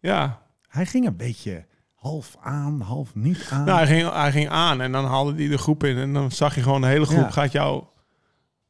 [0.00, 0.38] Ja.
[0.68, 3.64] Hij ging een beetje half aan, half niet aan.
[3.64, 5.96] Nou, hij ging, hij ging aan en dan haalde hij de groep in.
[5.96, 7.30] En dan zag je gewoon de hele groep Ja.
[7.30, 7.84] gaat jou,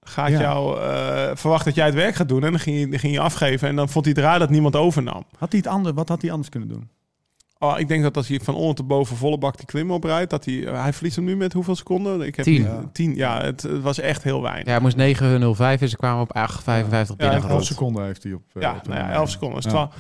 [0.01, 0.41] gaat Ja.
[0.41, 2.45] jou eh, verwachten dat jij het werk gaat doen.
[2.45, 3.69] En dan ging, je, dan ging je afgeven.
[3.69, 5.25] En dan vond hij het raar dat niemand overnam.
[5.39, 6.89] had hij het ander, wat had hij anders kunnen doen?
[7.61, 10.31] Oh, ik denk dat als hij van onder tot boven volle bak die klim oprijdt,
[10.31, 12.21] dat hij, hij verliest hem nu met hoeveel seconden?
[12.21, 12.63] Ik heb Tien.
[12.63, 14.65] Ja, tien, ja het, het was echt heel weinig.
[14.67, 16.83] Ja, hij moest 9.05 en ze kwamen op 8.55 Ja,
[17.17, 17.65] binnen 11 gerold.
[17.65, 18.43] seconden heeft hij op.
[18.55, 19.17] eh, Ja, op nou ja, nummer.
[19.17, 19.59] 11 seconden.
[19.59, 19.91] is Ja.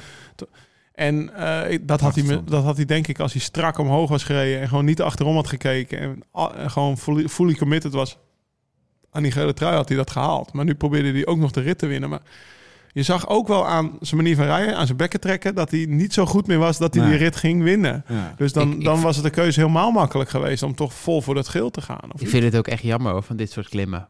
[0.99, 1.25] 12.
[1.27, 1.35] To- En
[1.71, 4.25] eh, dat, had hij, me- dat had hij denk ik als hij strak omhoog was
[4.25, 6.23] gereden en gewoon niet achterom had gekeken en,
[6.71, 8.19] gewoon fully, fully committed was
[9.11, 10.53] aan die gele trui, had hij dat gehaald.
[10.53, 12.09] Maar nu probeerde hij ook nog de rit te winnen.
[12.11, 12.21] Maar
[12.93, 15.87] je zag ook wel aan zijn manier van rijden, aan zijn bekken trekken, dat hij
[15.89, 17.13] niet zo goed meer was dat hij Nee.
[17.13, 18.05] die rit ging winnen.
[18.09, 18.35] Ja.
[18.37, 21.23] Dus dan, Ik- ik- dan was het de keuze helemaal makkelijk geweest om toch vol
[21.23, 22.05] voor dat geel te gaan.
[22.05, 22.29] Of Ik niet?
[22.31, 24.09] vind het ook echt jammer hoor, van dit soort klimmen.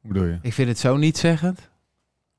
[0.00, 0.38] Hoe bedoel je?
[0.42, 1.68] Ik vind het zo nietzeggend.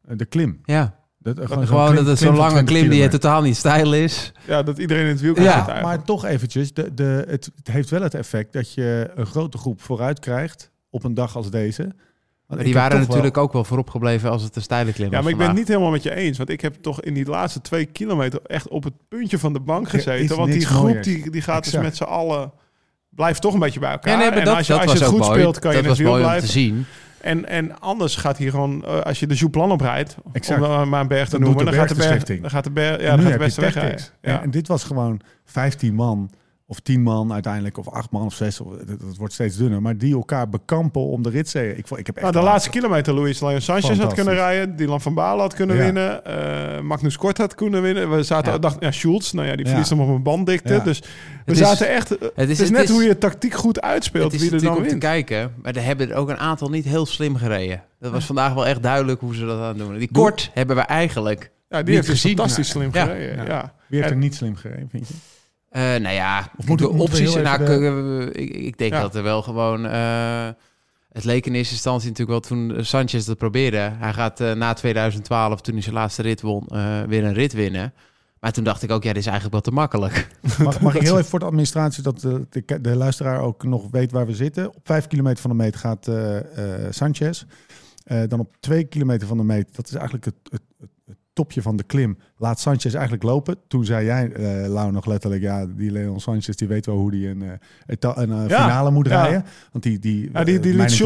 [0.08, 0.60] Eh, De klim.
[0.64, 3.20] Ja, Dat, eh, gewoon, klim- dat het zo'n lange 20 klim die kilometer.
[3.20, 4.32] totaal niet stijl is.
[4.48, 5.84] Ja, dat iedereen in het wiel kan Ja, zitten.
[5.84, 9.58] Maar toch eventjes, de, de, het, het heeft wel het effect dat je een grote
[9.58, 11.92] groep vooruit krijgt op een dag als deze.
[12.48, 15.14] Want die waren natuurlijk wel- ook wel voorop gebleven als het een steile klim Ja,
[15.16, 16.38] was maar ik ben het niet helemaal met je eens.
[16.38, 19.60] Want ik heb toch in die laatste twee kilometer echt op het puntje van de
[19.60, 20.38] bank gezeten.
[20.38, 22.52] Want die groep die, die gaat dus met z'n allen...
[23.10, 24.12] Blijft toch een beetje bij elkaar.
[24.12, 25.40] Ja, nee, en dat, als je, dat als je was het ook goed mooi.
[25.40, 26.54] speelt, kan je dat het was wiel mooi om te blijven.
[26.54, 26.86] zien.
[27.22, 28.86] En, en anders gaat hij gewoon...
[28.86, 30.62] eh, als je de Jouplan oprijdt, Exact.
[30.62, 31.58] om maar een berg te Dan noemen...
[31.66, 33.62] doet de Dan gaat de berg dan gaat de berg, ja, dan gaat de beste
[33.62, 34.12] tactics.
[34.22, 34.38] Ja.
[34.38, 36.32] En, en dit was gewoon 15 man
[36.72, 38.60] of 10 man uiteindelijk, of 8 man of 6.
[38.60, 41.76] Of, het, het wordt steeds dunner, maar die elkaar bekampen om de ritzee.
[41.76, 44.76] Ik, ik heb echt Nou, de laatste kilometer Luis Leon Sanchez had kunnen rijden.
[44.76, 45.84] Dylan van Baalen had kunnen Ja.
[45.84, 46.26] winnen.
[46.26, 48.12] eh, Magnus Kort had kunnen winnen.
[48.16, 48.58] We zaten, Ja.
[48.58, 49.70] dachten, ja, Schulz, nou ja, die Ja.
[49.72, 50.74] verliest hem op een banddikte.
[50.74, 50.80] Ja.
[50.80, 51.06] Dus we
[51.46, 52.10] Het is- zaten echt...
[52.10, 54.58] Het het is, het net is- hoe je tactiek goed uitspeelt, Het is wie er
[54.58, 55.28] dan natuurlijk om te wint.
[55.28, 57.84] kijken, maar er hebben er ook een aantal niet heel slim gereden.
[58.00, 59.98] Dat was vandaag wel echt duidelijk hoe ze dat aan doen.
[59.98, 61.52] Die kort hebben we eigenlijk.
[61.70, 62.38] Ja, die Niet heeft gezien.
[62.38, 63.36] fantastisch slim gereden.
[63.36, 63.44] Ja.
[63.46, 63.74] Ja.
[63.88, 65.14] Wie heeft er niet slim gereden, vind je?
[65.70, 67.36] Eh nou ja, Of moet- de moeten we opties.
[67.36, 69.02] Nou, even ik, ik denk Ja.
[69.02, 69.86] dat er wel gewoon.
[69.86, 70.48] eh,
[71.12, 73.78] het leek in eerste instantie natuurlijk wel toen Sanchez dat probeerde.
[73.98, 77.54] Hij gaat eh, na 2012, toen hij zijn laatste rit won, eh, weer een rit
[77.54, 77.94] winnen.
[78.40, 80.28] Maar toen dacht ik ook, ja, dit is eigenlijk wel te makkelijk.
[80.64, 83.88] Mag, mag ik heel even voor de administratie, dat de, de, de luisteraar ook nog
[83.92, 84.68] weet waar we zitten.
[84.76, 86.38] Op 5 kilometer van de meet gaat eh,
[86.86, 87.44] eh, Sanchez.
[88.04, 90.62] Eh, dan op 2 kilometer van de meet, dat is eigenlijk het, het
[91.40, 92.18] topje van de klim.
[92.38, 93.58] Laat Sanchez eigenlijk lopen.
[93.68, 97.12] Toen zei jij, eh Lau, nog letterlijk, ja, die Leon Sanchez, die weet wel hoe
[97.12, 97.50] die een, eh,
[98.16, 99.22] een eh, Ja, finale moet ja.
[99.22, 99.46] rijden.
[99.72, 100.98] Want die, die, Ja, die, die liet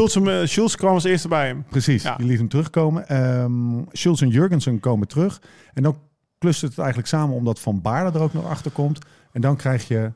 [0.54, 1.64] hem, kwam als eerste bij hem.
[1.70, 2.16] Precies, Ja.
[2.16, 3.04] die liet hem terugkomen.
[3.92, 5.40] Schulz en Jurgensen komen terug.
[5.74, 5.96] En dan
[6.38, 8.98] klust het eigenlijk samen omdat Van Baarle er ook nog achter komt.
[9.32, 10.12] En dan krijg je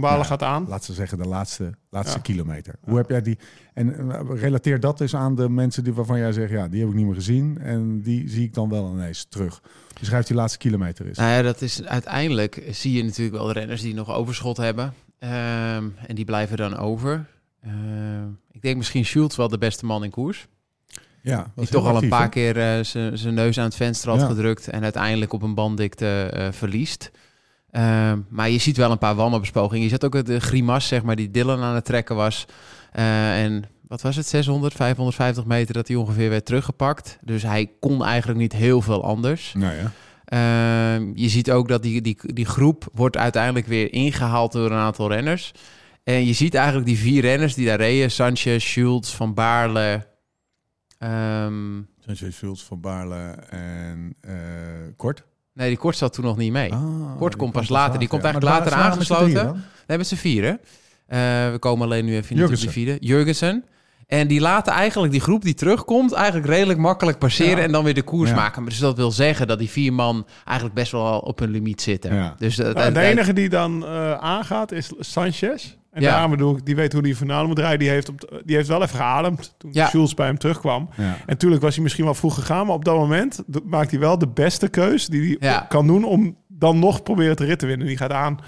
[0.00, 0.24] Van Balen Ja.
[0.26, 0.66] gaat aan.
[0.68, 2.22] laten we zeggen, de laatste, laatste Ja.
[2.22, 2.74] kilometer.
[2.84, 3.38] Hoe heb jij die?
[3.74, 6.88] En eh, relateer dat dus aan de mensen die waarvan jij zegt, ja, die heb
[6.88, 7.58] ik niet meer gezien.
[7.60, 9.60] En die zie ik dan wel ineens terug.
[9.98, 11.16] Dus schrijf die laatste kilometer is.
[11.16, 14.94] Nou ja, dat is uiteindelijk zie je natuurlijk wel renners die nog overschot hebben.
[15.18, 17.26] Ehm, en die blijven dan over.
[17.62, 20.46] Ehm, ik denk misschien Schultz wel de beste man in koers.
[21.22, 22.78] ja, Die toch al een paar keer eh,
[23.14, 24.26] zijn neus aan het venster had Ja.
[24.26, 24.68] gedrukt.
[24.68, 27.10] En uiteindelijk op een banddikte eh, verliest.
[27.76, 29.82] Ehm, maar je ziet wel een paar wandelbespogingen.
[29.82, 32.46] Je zat ook de grimas, zeg maar, die Dylan aan het trekken was.
[32.92, 37.18] Eh, en wat was het, 600, 550 meter dat hij ongeveer werd teruggepakt.
[37.22, 39.54] Dus hij kon eigenlijk niet heel veel anders.
[39.56, 39.92] Nou ja.
[40.24, 44.78] Ehm, je ziet ook dat die, die, die groep wordt uiteindelijk weer ingehaald door een
[44.78, 45.52] aantal renners.
[46.04, 48.10] En je ziet eigenlijk die vier renners die daar reden.
[48.10, 50.06] Sanchez, Schultz, Van Baarle.
[50.98, 54.34] ehm, Sanchez, Schultz, Van Baarle en eh,
[54.96, 55.24] Kort.
[55.56, 56.72] Nee, die Kort zat toen nog niet mee.
[56.72, 57.98] Ah, Kort komt pas later.
[57.98, 58.28] Die komt ja.
[58.32, 59.64] eigenlijk later z'n aangesloten.
[59.86, 60.60] Nee, met z'n vieren.
[61.06, 61.18] Eh,
[61.50, 62.70] we komen alleen nu even die Jurgensen.
[62.70, 62.96] vierde.
[63.00, 63.64] Jurgensen.
[64.06, 66.12] En die laten eigenlijk die groep die terugkomt...
[66.12, 67.62] eigenlijk redelijk makkelijk passeren Ja.
[67.62, 68.36] en dan weer de koers Ja.
[68.36, 68.62] maken.
[68.62, 71.80] Maar Dus dat wil zeggen dat die vier man eigenlijk best wel op hun limiet
[71.82, 72.14] zitten.
[72.14, 72.34] Ja.
[72.38, 75.74] Dus dat, Nou, de dat- enige die dan eh, aangaat is Sanchez.
[75.92, 76.10] En Ja.
[76.10, 77.78] daarom bedoel ik, die weet hoe die finale moet rijden.
[77.78, 79.86] Die heeft, op die heeft wel even geademd toen Ja.
[79.86, 80.88] Schulz bij hem terugkwam.
[80.96, 81.02] Ja.
[81.04, 82.66] En natuurlijk was hij misschien wel vroeg gegaan.
[82.66, 85.60] Maar op dat moment maakt hij wel de beste keus die hij Ja.
[85.68, 87.86] kan doen om dan nog proberen te winnen.
[87.86, 88.38] Die gaat aan.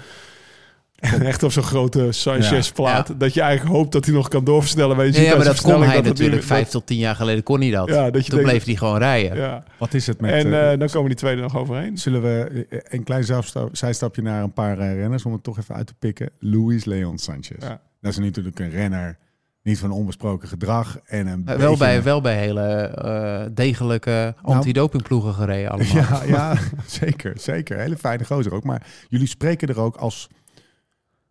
[0.99, 3.07] Echt op zo'n grote Sanchez-plaat.
[3.07, 3.13] Ja.
[3.17, 4.95] Dat je eigenlijk hoopt dat hij nog kan doorversnellen.
[4.95, 6.43] Maar je Ja, ziet ja, aan maar dat kon hij dat het natuurlijk.
[6.43, 7.87] Vijf tot tien jaar geleden kon hij dat.
[7.87, 9.37] Ja, dat je Toen denkt- bleef hij gewoon rijden.
[9.37, 9.63] Ja.
[9.77, 10.31] Wat is het met...
[10.31, 11.97] En eh, eh, dan komen die twee er nog overheen.
[11.97, 13.25] Zullen we eh, een klein
[13.71, 16.29] zijstapje naar een paar renners om het toch even uit te pikken?
[16.39, 17.57] Luis Leon Sanchez.
[17.59, 17.81] Ja.
[18.01, 19.17] Dat is natuurlijk een renner,
[19.63, 25.33] niet van onbesproken gedrag en een Wel beetje- bij, wel bij hele eh, degelijke antidopingploegen
[25.33, 25.95] gereden allemaal.
[26.03, 26.55] Ja, ja
[27.01, 27.77] zeker, zeker.
[27.79, 28.63] Hele fijne gozer ook.
[28.63, 30.27] Maar jullie spreken er ook als,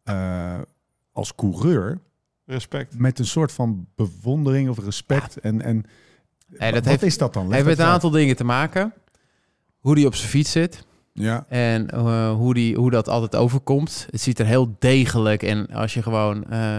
[0.09, 0.59] eh,
[1.13, 2.01] als coureur
[2.47, 2.99] Respect.
[2.99, 5.37] met een soort van bewondering of respect.
[5.41, 5.85] En, en
[6.49, 7.43] Nee, dat wat heeft- is dat dan?
[7.43, 7.95] Leg Hij heeft met een uit.
[7.95, 8.93] aantal dingen te maken.
[9.79, 10.87] Hoe die op zijn fiets zit.
[11.13, 14.07] Ja, En eh, hoe, die, hoe dat altijd overkomt.
[14.11, 15.43] Het ziet er heel degelijk.
[15.43, 16.79] En als je gewoon eh,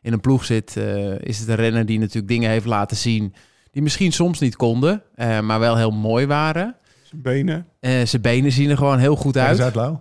[0.00, 3.34] in een ploeg zit, eh, is het een renner die natuurlijk dingen heeft laten zien.
[3.70, 6.76] Die misschien soms niet konden, eh, maar wel heel mooi waren.
[7.02, 7.66] Zijn benen.
[7.80, 9.56] Eh, zijn benen zien er gewoon heel goed uit.
[9.56, 10.00] Zuidlauw.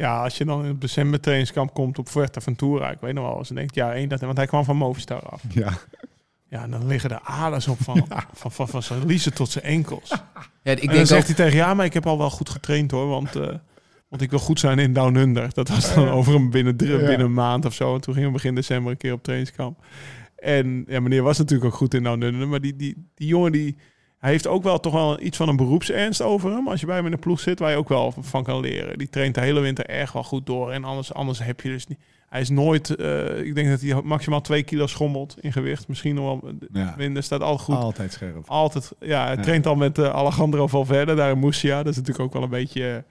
[0.00, 2.90] Ja, als je dan in het december trainingskamp komt op Fuerteventura.
[2.90, 3.48] Ik weet nog wel eens.
[3.48, 4.20] Dan denk je, ja, één dat...
[4.20, 5.42] Want hij kwam van Movistar af.
[5.48, 5.72] Ja.
[6.48, 9.64] Ja, en dan liggen er aders op van, van, van, van zijn liezen tot zijn
[9.64, 10.08] enkels.
[10.08, 10.18] Ja,
[10.72, 12.48] ik en dan denk zegt ook, hij tegen, ja, maar ik heb al wel goed
[12.48, 13.54] getraind hoor, want, eh,
[14.08, 15.54] want ik wil goed zijn in Down Under.
[15.54, 16.96] Dat was dan over een binnen, drie- Ja.
[17.06, 17.94] binnen een maand of zo.
[17.94, 19.84] En toen gingen we begin december een keer op trainingskamp.
[20.36, 23.52] En ja, meneer was natuurlijk ook goed in Down Under, maar die, die, die jongen
[23.52, 23.76] die...
[24.20, 26.68] Hij heeft ook wel toch wel iets van een beroepsernst over hem.
[26.68, 28.98] Als je bij hem in de ploeg zit, waar je ook wel van kan leren.
[28.98, 30.70] Die traint de hele winter erg wel goed door.
[30.72, 31.98] En anders, anders heb je dus niet...
[32.28, 32.94] Hij is nooit...
[32.96, 35.88] eh, ik denk dat hij maximaal twee kilo schommelt in gewicht.
[35.88, 36.94] Misschien nog wel Ja.
[36.98, 37.22] minder.
[37.22, 37.74] Staat altijd goed.
[37.84, 38.42] Altijd scherp.
[38.48, 39.42] Altijd, ja, hij Ja.
[39.42, 41.76] traint al met eh, Alejandro Valverde daar in Murcia.
[41.82, 42.82] Dat is natuurlijk ook wel een beetje...
[42.88, 43.02] eh,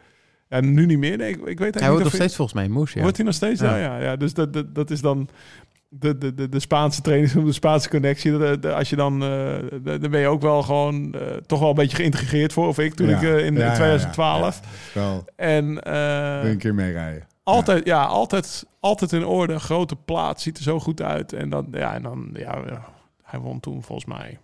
[0.50, 1.18] ja, nu niet meer.
[1.18, 2.94] Nee, ik, ik weet eigenlijk hij wordt nog steeds volgens mij in moes.
[2.94, 3.02] Ja.
[3.02, 3.62] Wordt hij nog steeds?
[3.62, 3.98] Ja, Ja.
[3.98, 4.16] ja, ja.
[4.16, 5.30] Dus dat, dat, dat is dan
[5.90, 8.38] de, de, de, de Spaanse training, de Spaanse connectie.
[8.38, 9.58] Dat, dat- als je dan, eh,
[10.02, 12.68] dan ben je ook wel gewoon eh, toch wel een beetje geïntegreerd voor.
[12.68, 13.18] Of ik toen Ja.
[13.18, 13.74] ik eh, in, Ja, ja, ja.
[13.74, 14.62] 2012.
[14.94, 17.24] Wel En eh, een keer meerijden.
[17.44, 18.04] altijd, ja.
[18.06, 19.60] altijd, altijd in orde.
[19.60, 21.34] Grote plaat ziet er zo goed uit.
[21.34, 22.86] En dan, ja, en dan, ja, ja,
[23.24, 24.38] hij won toen volgens mij.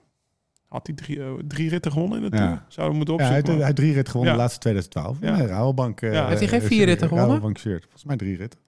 [0.68, 2.40] Had hij drie, eh, drie ritten gewonnen in het Ja.
[2.40, 2.62] Tour?
[2.68, 3.52] Zouden we moeten Ja, hij opzoeken.
[3.54, 4.38] heeft, hij heeft drie ritten gewonnen Ja.
[4.38, 5.18] de laatste 2012.
[5.22, 5.38] Ja.
[5.38, 5.46] Ja.
[5.46, 6.02] Rabobank.
[6.02, 6.28] eh, Ja.
[6.28, 7.34] Heeft hij geen eh, vier ritten gewonnen?
[7.34, 7.82] Rabobank shirt.
[7.84, 8.60] Volgens mij drie ritten.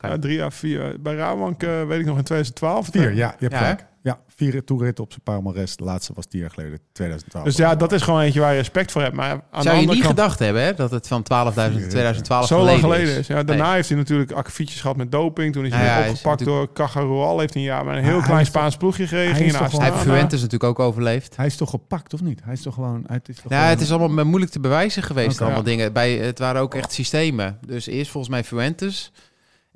[0.00, 0.96] Ja, drie à vier.
[1.00, 2.88] Bij Rabank eh, weet ik nog in 2012.
[2.90, 3.26] Vier, ja.
[3.28, 3.86] Je hebt Ja, gelijk.
[4.02, 5.76] Ja, vier toerritten op zijn Palmares.
[5.76, 7.44] De laatste was tien jaar geleden, 2012.
[7.44, 9.14] Dus ja, dat is gewoon eentje waar je respect voor hebt.
[9.14, 11.90] Maar aan de Zou je niet kant, gedacht hebben hè, dat het van 12.000 tot
[11.90, 13.16] 2012 zo lang geleden, is?
[13.18, 13.26] is.
[13.26, 13.74] Ja, daarna Nee.
[13.74, 15.52] heeft hij natuurlijk akkefietjes gehad met doping.
[15.52, 17.38] Toen is hij Ja, weer ja, hij is opgepakt door Cajarual.
[17.38, 19.34] Heeft hij een jaar met een heel klein Spaans ploegje gereden.
[19.36, 20.02] hij is toch Hij heeft.
[20.02, 21.36] Fuentes natuurlijk ook overleefd.
[21.36, 22.40] Hij is toch gepakt, of niet?
[22.44, 23.04] Hij is toch gewoon...
[23.06, 25.64] Het is toch Ja, gewoon- het is allemaal moeilijk te bewijzen geweest, allemaal Ja.
[25.64, 25.92] dingen.
[25.92, 27.58] Bij, het waren ook echt systemen.
[27.66, 29.12] Dus eerst volgens mij Fuentes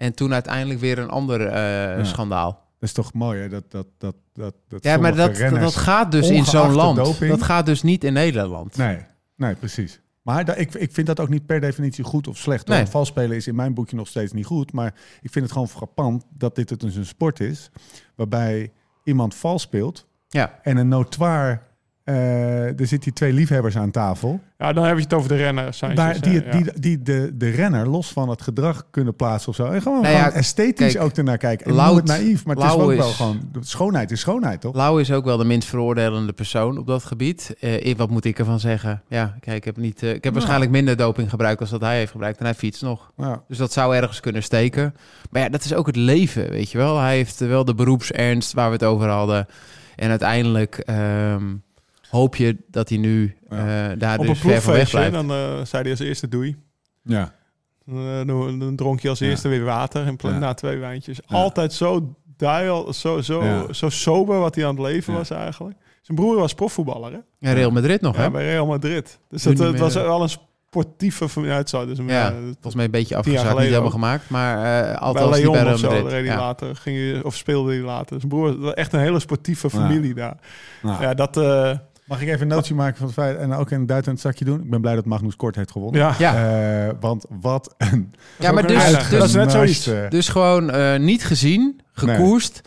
[0.02, 2.50] en toen uiteindelijk weer een ander eh, schandaal.
[2.50, 3.48] Dat is toch mooi, hè?
[3.48, 6.96] Dat, dat, dat, dat, dat Ja, maar dat, dat gaat dus in zo'n land.
[6.96, 8.76] doping- Dat gaat dus niet in Nederland.
[8.76, 8.98] Nee,
[9.36, 10.00] nee, precies.
[10.22, 12.66] Maar ik, ik vind dat ook niet per definitie goed of slecht.
[12.66, 12.76] Nee.
[12.78, 14.72] Want Valspelen is in mijn boekje nog steeds niet goed.
[14.72, 17.70] Maar ik vind het gewoon frappant dat dit het dus een sport is...
[18.14, 18.72] waarbij
[19.04, 20.58] iemand vals speelt Ja.
[20.62, 21.60] en een notoire...
[22.04, 24.40] eh, er zitten die twee liefhebbers aan tafel.
[24.58, 25.76] Ja, dan heb je het over de renner.
[26.20, 26.50] Die, ja.
[26.50, 29.64] die, die de, de renner los van het gedrag kunnen plaatsen of zo.
[29.66, 31.66] En gewoon, Nou ja, gewoon esthetisch kijk, ook ernaar kijken.
[31.66, 33.40] En het naïef, maar het is Lau ook wel gewoon...
[33.60, 34.74] Schoonheid is schoonheid, toch?
[34.74, 37.54] Lau is ook wel de minst veroordelende persoon op dat gebied.
[37.60, 39.02] Eh, ik- wat moet ik ervan zeggen?
[39.08, 41.98] Ja, kijk, ik heb, niet, eh, ik heb waarschijnlijk minder doping gebruikt als dat hij
[41.98, 42.38] heeft gebruikt.
[42.38, 43.12] En hij fietst nog.
[43.16, 43.42] Ja.
[43.48, 44.94] Dus dat zou ergens kunnen steken.
[45.30, 46.98] Maar ja, dat is ook het leven, weet je wel.
[47.00, 49.46] Hij heeft wel de beroepsernst waar we het over hadden.
[49.96, 51.42] En uiteindelijk ehm,
[52.12, 53.58] hoop je dat hij nu eh,
[53.98, 55.12] daar Op dus een ver van weg blijft.
[55.12, 56.56] dan eh, zei hij als eerste doei.
[57.02, 57.32] ja.
[57.86, 59.26] Dan, dan, dan dronk je als Ja.
[59.26, 60.40] eerste weer water in plaats Ja.
[60.42, 61.20] na twee wijntjes.
[61.26, 61.36] Ja.
[61.36, 63.72] Altijd zo dial, zo, zo, Ja.
[63.72, 65.18] zo sober wat hij aan het leven Ja.
[65.18, 65.76] was eigenlijk.
[66.02, 67.18] Zijn broer was profvoetballer, hè?
[67.38, 68.22] Ja, Real Madrid nog, hè?
[68.22, 69.18] Ja, bij Real Madrid.
[69.28, 71.86] Dus Doe dat, het was wel een sportieve familie uit zo.
[71.86, 74.30] Dus Ja, ja, Volgens mij een beetje afgezakt, niet helemaal gemaakt.
[74.30, 76.36] Maar eh bij altijd als hij bij Leon Real of zo reed Ja.
[76.38, 78.16] later, ging je, of speelde hij later.
[78.16, 80.36] Zijn broer, was echt een hele sportieve familie daar.
[80.82, 81.36] Nou, Ja, dat...
[81.36, 81.70] eh,
[82.12, 83.36] Mag ik even een nootje maken van het feit...
[83.36, 84.60] en ook een duit in het zakje doen?
[84.62, 86.00] Ik ben blij dat Magnus Kort heeft gewonnen.
[86.00, 86.14] ja.
[86.18, 86.86] Ja.
[86.86, 88.14] Eh, want wat een...
[88.38, 89.90] Ja, maar dus, dus, Dat is net zoiets.
[90.08, 92.60] Dus gewoon eh, niet gezien, gekoerst.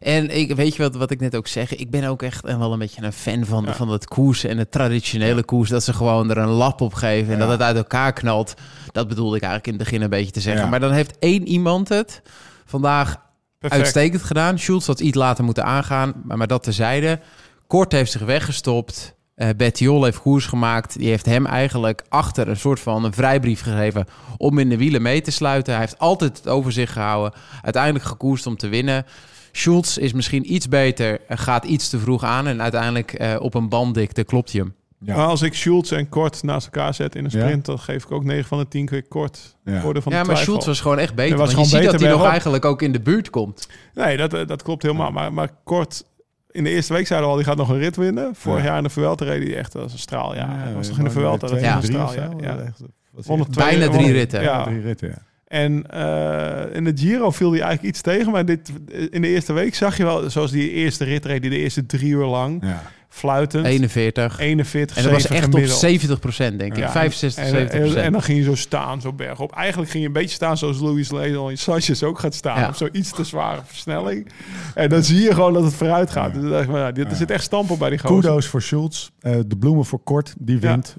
[0.00, 1.76] En ik, weet je wat, wat ik net ook zeg?
[1.76, 3.74] Ik ben ook echt en wel een beetje een fan van, Ja.
[3.74, 5.70] van het koers en het traditionele koers.
[5.70, 7.44] Dat ze gewoon er een lap op geven en Ja.
[7.44, 8.54] dat het uit elkaar knalt.
[8.92, 10.62] Dat bedoelde ik eigenlijk in het begin een beetje te zeggen.
[10.64, 10.68] Ja.
[10.70, 12.22] Maar dan heeft één iemand het
[12.64, 13.16] vandaag
[13.58, 13.82] Perfect.
[13.82, 14.58] uitstekend gedaan.
[14.58, 17.20] Schultz had iets later moeten aangaan, maar, maar dat terzijde.
[17.68, 19.16] Kort heeft zich weggestopt.
[19.34, 20.98] Eh Bettiol heeft koers gemaakt.
[20.98, 25.02] Die heeft hem eigenlijk achter een soort van een vrijbrief gegeven om in de wielen
[25.02, 25.72] mee te sluiten.
[25.72, 27.38] Hij heeft altijd het over zich gehouden.
[27.62, 29.06] Uiteindelijk gekoerst om te winnen.
[29.52, 33.68] Schultz is misschien iets beter, gaat iets te vroeg aan en uiteindelijk eh, op een
[33.68, 34.74] banddikte klopt hij hem.
[35.00, 35.16] Ja.
[35.16, 37.40] Maar als ik Schultz en Kort naast elkaar zet in een Ja.
[37.40, 39.56] sprint, dan geef ik ook 9 van de 10 keer Kort.
[39.64, 39.80] Ja.
[39.80, 40.36] Van ja, de maar twijfel.
[40.36, 41.36] Schultz was gewoon echt beter.
[41.36, 43.68] Was want je ziet dat hij nog eigenlijk ook in de buurt komt.
[43.94, 45.10] Nee, dat, eh, dat klopt helemaal.
[45.10, 46.04] Maar, maar Kort,
[46.50, 48.34] in de eerste week zeiden we al, die gaat nog een rit winnen.
[48.34, 48.66] Vorig Ja.
[48.68, 50.34] jaar in de Vuelta reed hij echt als een straal.
[50.34, 52.06] Ja, was toch in de Vuelta, dat een drie straal.
[52.06, 52.58] of Ja, zo, ja.
[52.58, 52.80] echt,
[53.10, 54.42] was Won echt- twee- Bijna drie ritten.
[54.42, 54.62] Ja.
[54.64, 55.26] Drie ritten, ja.
[55.46, 58.32] En eh, in de Giro viel hij eigenlijk iets tegen.
[58.32, 58.72] Maar dit,
[59.10, 61.86] in de eerste week zag je wel, zoals die eerste rit reed, die de eerste
[61.86, 62.82] drie uur lang, Ja.
[63.08, 63.66] Fluitend.
[63.66, 64.38] 41.
[64.38, 65.80] 41, En dat was 7 echt op gemiddeld.
[65.80, 66.78] 70 procent, denk ik.
[66.78, 68.04] Ja, 65, en, 70 en, procent.
[68.04, 69.52] en dan ging je zo staan, zo bergop.
[69.52, 72.60] Eigenlijk ging je een beetje staan zoals Louis Ledel in Sanchez ook gaat staan.
[72.60, 72.68] Ja.
[72.68, 74.32] Op zo'n iets te zware versnelling.
[74.74, 76.34] En dan zie je gewoon dat het vooruit gaat.
[76.34, 78.20] Dus dacht ik, ja, dit, er zit echt stamp op bij die gozer.
[78.20, 79.08] Kudos voor Schultz.
[79.20, 80.68] Eh, de bloemen voor Kort, die Ja.
[80.68, 80.96] wint.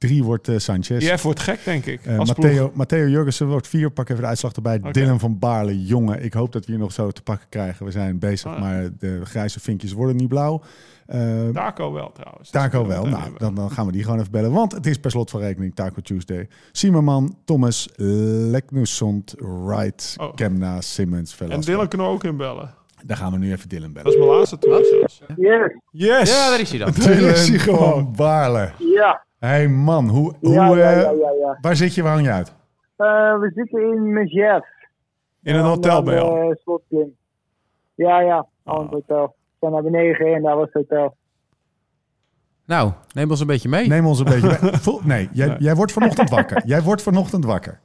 [0.00, 1.12] Drie wordt eh, Sanchez.
[1.14, 2.04] F wordt gek, denk ik.
[2.06, 3.90] Eh, als Matteo, Matteo Jurgensen wordt vier.
[3.90, 4.80] Pak even de uitslag erbij.
[4.90, 6.24] Dylan van Baarle, jongen.
[6.24, 7.84] Ik hoop dat we hier nog zo te pakken krijgen.
[7.84, 8.60] We zijn bezig, Oh ja.
[8.60, 10.62] maar de grijze vinkjes worden niet blauw.
[11.06, 11.52] Ploeg.
[11.52, 12.50] Taco wel, trouwens.
[12.50, 13.06] Taco Dat wel.
[13.06, 14.52] Nou, dan, dan gaan we die gewoon even bellen.
[14.52, 16.48] Want het is per slot van rekening Taco Tuesday.
[16.72, 20.34] Simerman, Thomas, Leknusond, Wright, Oh.
[20.34, 21.56] Kemna, Simmons, hebben.
[21.56, 21.70] En Velasco.
[21.72, 22.74] Dylan kunnen we ook inbellen.
[23.04, 24.18] Daar gaan we nu even Dylan Dat bellen.
[24.18, 25.20] is mijn laatste tour zelfs.
[25.36, 26.30] Yes, Yes!
[26.30, 26.92] Ja, daar is hij dan.
[26.98, 27.90] Daar is hij Dylan gewoon.
[27.92, 28.72] van Baarle.
[28.94, 29.28] ja.
[29.40, 31.58] Hey man, hoe, hoe, Ja, ja, eh, ja, ja, ja.
[31.60, 32.02] waar zit je?
[32.02, 32.54] Waar hang je uit?
[32.96, 34.66] Eh, we zitten in Megève.
[35.42, 36.50] In een hotel je al.
[36.50, 37.16] Uh, slotklim.
[37.94, 39.26] Ja, ja, al een hotel.
[39.26, 41.16] We zijn naar beneden en daar was het hotel.
[42.66, 43.88] Nou, neem ons een beetje mee.
[43.88, 45.00] Neem ons een beetje mee.
[45.16, 46.66] Nee, jij, jij wordt vanochtend wakker.
[46.66, 47.80] Jij wordt vanochtend wakker.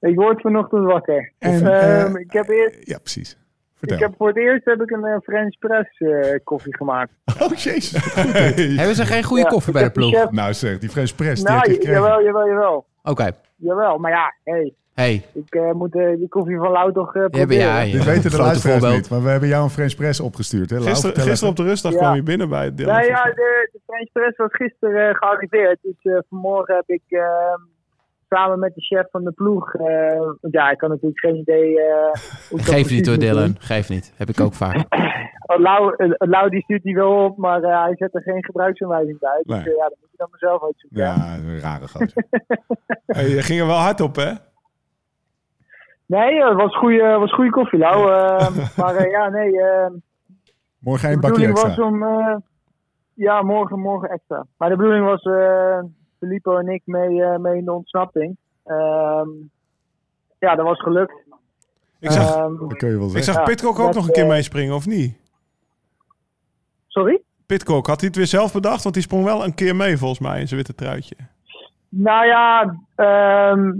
[0.00, 1.32] Ik word vanochtend wakker.
[1.38, 3.38] En, eh, ik, heb eerst, Ja, precies.
[3.80, 7.10] Ik heb voor het eerst heb ik een eh, French press eh, koffie gemaakt.
[7.42, 8.14] Oh, jezus.
[8.14, 10.22] Hebben ze geen goede Ja, koffie ik bij de heb ploeg?
[10.22, 12.02] chef- nou zeg, die French Press, die Nou, heb je j- gekregen.
[12.02, 12.86] jawel, jawel, jawel.
[13.02, 13.30] Oké.
[13.56, 15.22] Jawel, maar ja, hey, Hey.
[15.34, 17.66] ik eh, moet die koffie van Lau toch eh, proberen.
[17.66, 20.70] ja, je Dit weten de luisteraars niet, maar we hebben jou een French Press opgestuurd.
[20.70, 20.76] Hè?
[20.76, 21.98] Lau, Gisteren, op de rustdag Ja.
[21.98, 22.94] kwam je binnen bij het Dylan.
[22.94, 25.78] Nou ja, de, de French press was gisteren eh, gearriveerd.
[25.82, 27.60] Dus eh, vanmorgen heb ik ehm,
[28.28, 29.74] samen met de chef van de ploeg...
[29.74, 31.80] eh, want ja, ik had natuurlijk geen idee...
[31.80, 32.12] eh,
[32.50, 33.28] hoe ik dat Geef niet hoor, doen.
[33.28, 33.56] Dylan.
[33.58, 34.12] Geef niet.
[34.16, 34.76] Heb ik ook vaak.
[35.46, 38.44] Oh, Lau, eh, Lau die stuurt die wel op, maar eh, hij zet er geen
[38.44, 39.42] gebruiksaanwijzing bij.
[39.42, 39.64] Dus Nee.
[39.74, 40.98] eh, ja, dat moet je dan mezelf uitzoeken.
[41.02, 41.14] Ja.
[41.36, 42.24] Een rare gozer.
[43.06, 44.32] Hey, je ging er wel hard op, hè?
[46.06, 48.10] Nee, eh, het was goede was goede koffie, Lau.
[48.12, 49.86] eh, maar eh, ja, nee, eh,
[50.78, 51.68] Morgen een bakje bedoeling extra.
[51.68, 52.02] was om...
[52.02, 52.36] eh,
[53.14, 54.46] ja, morgen, morgen extra.
[54.58, 55.78] Maar de bedoeling was eh
[56.26, 58.36] Filippo en ik mee, eh, mee in de ontsnapping.
[58.64, 59.28] Ehm,
[60.38, 61.24] ja, dat was gelukt.
[62.00, 63.22] Ik zag, Dat kun je wel ik zeggen.
[63.32, 65.16] zag ja, Pitcock ook dat, nog een keer eh, meespringen, of niet?
[66.86, 67.22] sorry?
[67.46, 68.82] Pitcock, had hij het weer zelf bedacht?
[68.82, 71.16] Want die sprong wel een keer mee, volgens mij, in zijn witte truitje.
[71.88, 73.72] Nou ja, ehm,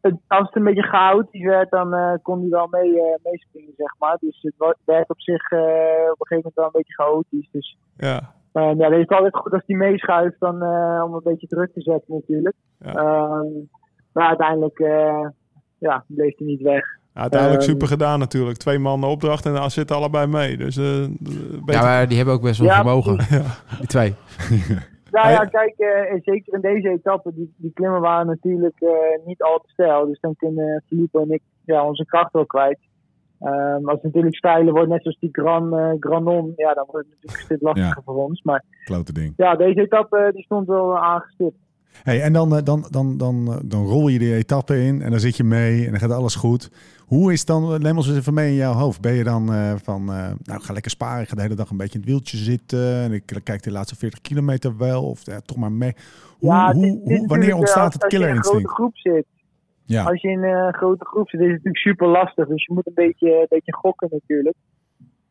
[0.00, 3.72] het- als het een beetje chaotisch werd, dan eh, kon hij wel mee, eh, meespringen,
[3.76, 4.16] zeg maar.
[4.20, 5.58] Dus het werd op zich eh,
[6.12, 7.48] op een gegeven moment wel een beetje chaotisch.
[7.52, 8.34] Dus Ja.
[8.54, 11.46] Eh, ja, dan is het altijd goed als hij meeschuift dan, eh, om een beetje
[11.46, 12.54] druk te zetten natuurlijk.
[12.78, 12.92] Ja.
[12.94, 13.46] Ehm,
[14.12, 15.26] maar uiteindelijk eh,
[15.78, 16.84] ja, bleef hij niet weg.
[17.14, 18.56] Ja, uiteindelijk Ehm, super gedaan natuurlijk.
[18.58, 20.56] Twee mannen opdracht en dan zitten allebei mee.
[20.56, 21.02] Dus eh.
[21.64, 23.16] Ja, maar die hebben ook best wel Ja, vermogen.
[23.78, 24.14] Die twee.
[25.10, 29.26] Nou Hij- ja, kijk, eh, zeker in deze etappe, die, die klimmen waren natuurlijk eh,
[29.26, 30.06] niet al te stijl.
[30.06, 32.78] Dus dan kunnen Filippo en ik ja, onze kracht wel kwijt.
[33.44, 37.06] Ehm, als het natuurlijk steiler wordt, net zoals die Gran, eh, Granon, ja, dan wordt
[37.08, 38.02] het natuurlijk een stuk lastiger Ja.
[38.04, 38.42] voor ons.
[38.42, 39.32] Maar Klote ding.
[39.36, 41.56] ja, deze etappe eh, die stond wel aangestipt.
[42.02, 45.20] Hey, en dan, eh, dan, dan, dan, dan rol je die etappe in en dan
[45.20, 46.70] zit je mee en dan gaat alles goed.
[47.06, 49.00] Hoe is dan, neem ons eens even mee in jouw hoofd.
[49.00, 49.46] Ben je dan
[49.82, 52.36] van, nou ga lekker sparen, ik ga de hele dag een beetje in het wieltje
[52.36, 55.94] zitten en ik kijk de laatste 40 kilometer wel of eh, toch maar mee.
[56.38, 56.74] Hoe, ja,
[57.26, 58.70] wanneer ontstaat als- het Als je in een killerinstinct?
[58.70, 59.26] grote groep zit,
[59.86, 62.46] Ja, als je in een grote groep zit, is het natuurlijk super lastig.
[62.48, 64.56] Dus je moet een beetje, een beetje gokken natuurlijk.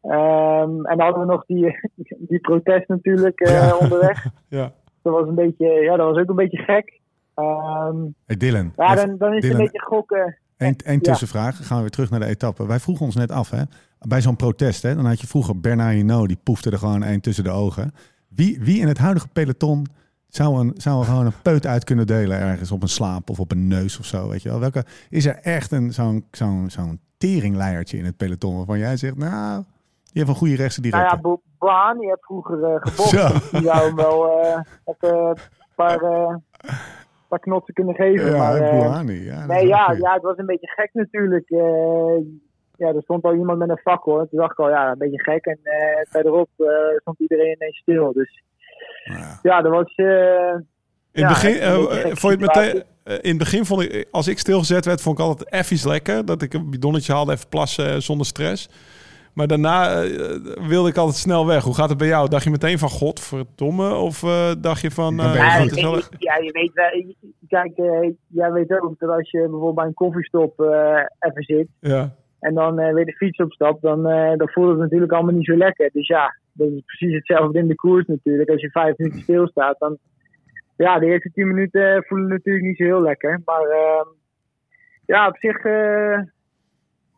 [0.01, 1.79] Ehm, en dan hadden we nog die,
[2.29, 3.77] die protest natuurlijk eh, Ja.
[3.77, 4.25] onderweg.
[4.47, 4.71] Ja.
[5.01, 6.99] Dat was, een beetje, ja, dat was ook een beetje gek.
[7.35, 10.37] Ehm, hey Dylan, ja, dan, dan is het een beetje gokken.
[10.57, 11.55] één, één tussenvraag.
[11.55, 12.67] Dan gaan we weer terug naar de etappe.
[12.67, 13.61] Wij vroegen ons net af, hè,
[14.07, 17.21] bij zo'n protest, hè, dan had je vroeger Bernard Hinault, die poefde er gewoon één
[17.21, 17.91] tussen de ogen.
[18.29, 19.85] Wie, wie in het huidige peloton
[20.35, 23.39] zou, een, zou er gewoon een peut uit kunnen delen ergens op een slaap of
[23.39, 24.59] op een neus of zo, weet je wel?
[24.59, 29.17] Welke, is er echt een, zo'n, zo'n, zo'n teringleiertje in het peloton waarvan jij zegt,
[29.17, 29.63] nou,
[30.03, 31.15] je hebt een goede rechtse Nou directe.
[31.15, 35.35] ja, Bo- Bohan, die heeft vroeger eh dus Die zou hem wel eh, even een
[35.75, 36.35] paar, eh,
[37.27, 38.31] paar knotsen kunnen geven.
[38.31, 38.81] ja, maar, eh,
[39.25, 39.97] ja, nee, ja, goed.
[39.97, 41.49] ja, het was een beetje gek natuurlijk.
[41.49, 42.23] Eh,
[42.75, 44.27] ja, er stond al iemand met een fakkel.
[44.29, 45.45] Toen dacht ik al, ja, een beetje gek.
[45.45, 46.65] En eh verderop eh,
[46.99, 48.13] stond iedereen ineens stil.
[48.13, 48.43] Dus
[49.03, 49.39] Ja.
[49.43, 49.93] ja, dat was...
[49.95, 50.05] eh,
[51.11, 51.73] In Ja, begin, eh,
[52.15, 55.19] vond je het meteen, eh, in het begin vond ik, als ik stilgezet werd, vond
[55.19, 56.25] ik altijd effies lekker.
[56.25, 58.69] Dat ik een bidonnetje haalde, even plassen zonder stress.
[59.33, 60.09] Maar daarna eh,
[60.67, 61.63] wilde ik altijd snel weg.
[61.63, 62.29] Hoe gaat het bij jou?
[62.29, 63.93] Dacht je meteen van godverdomme?
[63.95, 65.19] Of eh, dacht je van...
[65.19, 65.77] Eh, je Ja, goed.
[65.77, 67.13] ik- ja, je weet wel.
[67.47, 67.71] Kijk,
[68.27, 72.15] jij weet ook dat als je bijvoorbeeld bij een koffiestop eh, even zit ja.
[72.39, 75.45] en dan eh, weer de fiets opstapt, dan, eh, dan voelt het natuurlijk allemaal niet
[75.45, 75.89] zo lekker.
[75.93, 78.49] Dus ja, dat is precies hetzelfde in de koers natuurlijk.
[78.49, 79.97] Als je vijf minuten stilstaat, dan.
[80.77, 83.41] Ja, de eerste tien minuten voelen natuurlijk niet zo heel lekker.
[83.45, 84.07] Maar ehm,
[85.05, 85.57] ja, op zich.
[85.57, 86.19] eh,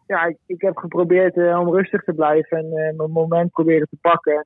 [0.08, 3.88] ja, ik, ik heb geprobeerd eh, om rustig te blijven en eh, mijn moment proberen
[3.90, 4.46] te pakken.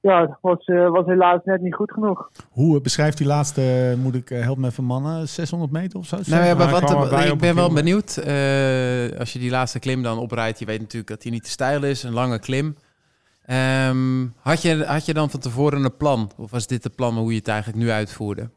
[0.00, 2.30] Ja, het was, eh, was helaas net niet goed genoeg.
[2.50, 6.16] Hoe beschrijft die laatste, moet ik, help me even mannen, 600 meter of zo?
[6.26, 8.16] Nou ja, maar wat, kwam erbij ik ben wel benieuwd.
[8.16, 11.50] eh, als je die laatste klim dan oprijdt, je weet natuurlijk dat die niet te
[11.50, 12.76] stijl is, een lange klim.
[13.46, 16.30] Ehm, had, je, had je dan van tevoren een plan?
[16.38, 18.48] Of was dit het plan hoe je het eigenlijk nu uitvoerde?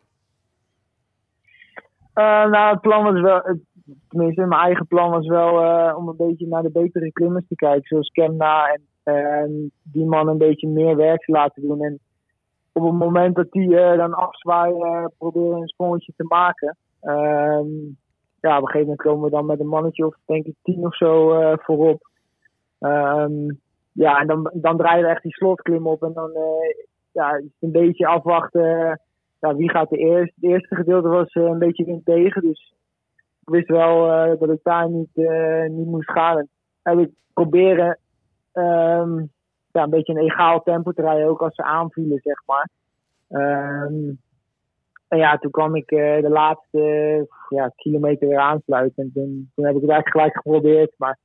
[2.13, 3.63] Eh, nou, het plan was wel, het-
[4.07, 7.55] tenminste, mijn eigen plan was wel eh, om een beetje naar de betere klimmers te
[7.55, 11.81] kijken, zoals Kemna en en die man een beetje meer werk te laten doen.
[11.83, 11.99] En
[12.71, 16.77] op het moment dat die eh, dan afzwaaien, proberen een sprongetje te maken.
[17.01, 17.67] Ehm,
[18.39, 20.85] ja, op een gegeven moment komen we dan met een mannetje of denk ik tien
[20.85, 22.09] of zo voorop.
[22.79, 23.49] Ehm,
[23.97, 27.43] ja, en dan, dan draaien we echt die slotklim op en dan eh, ja, is
[27.43, 28.99] het een beetje afwachten
[29.39, 30.35] ja, wie gaat er eerst?
[30.35, 32.73] Het eerste gedeelte was eh, een beetje wind tegen, dus
[33.41, 36.47] ik wist wel eh, dat ik daar niet, eh, niet moest gaan.
[36.81, 37.99] En ik proberen
[38.51, 39.17] ehm,
[39.71, 42.69] ja, een beetje een egaal tempo te rijden, ook als ze aanvielen, zeg maar.
[43.27, 44.11] Ehm,
[45.07, 46.79] en ja, toen kwam ik eh, de laatste
[47.49, 49.03] ja, kilometer weer aansluiten.
[49.03, 51.17] En toen, toen heb ik het eigenlijk gelijk geprobeerd, maar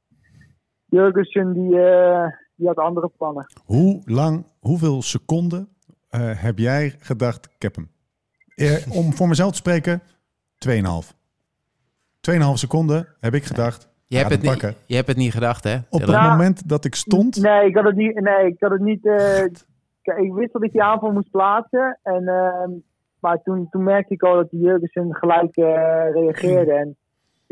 [0.85, 2.27] Jurgensen die, eh,
[2.57, 3.47] die had andere plannen.
[3.65, 5.69] Hoe lang, hoeveel seconden
[6.09, 7.91] eh, heb jij gedacht, ik heb hem?
[8.55, 10.03] Eh, om voor mezelf te spreken,
[10.59, 11.15] 2,5.
[12.21, 15.77] 2,5 seconden heb ik gedacht, Je, hebt het, niet, je hebt het niet gedacht, hè?
[15.91, 16.31] op het Ja.
[16.31, 17.37] moment dat ik stond...
[17.43, 18.21] Nee, ik had het niet.
[18.21, 19.07] Nee, ik had het niet.
[19.07, 19.45] eh,
[20.17, 21.99] ik wist dat ik die aanval moest plaatsen.
[22.03, 22.71] En, ehm,
[23.21, 25.65] maar toen, toen merkte ik al dat die Jurgensen gelijk eh,
[26.13, 26.73] reageerde.
[26.73, 26.97] En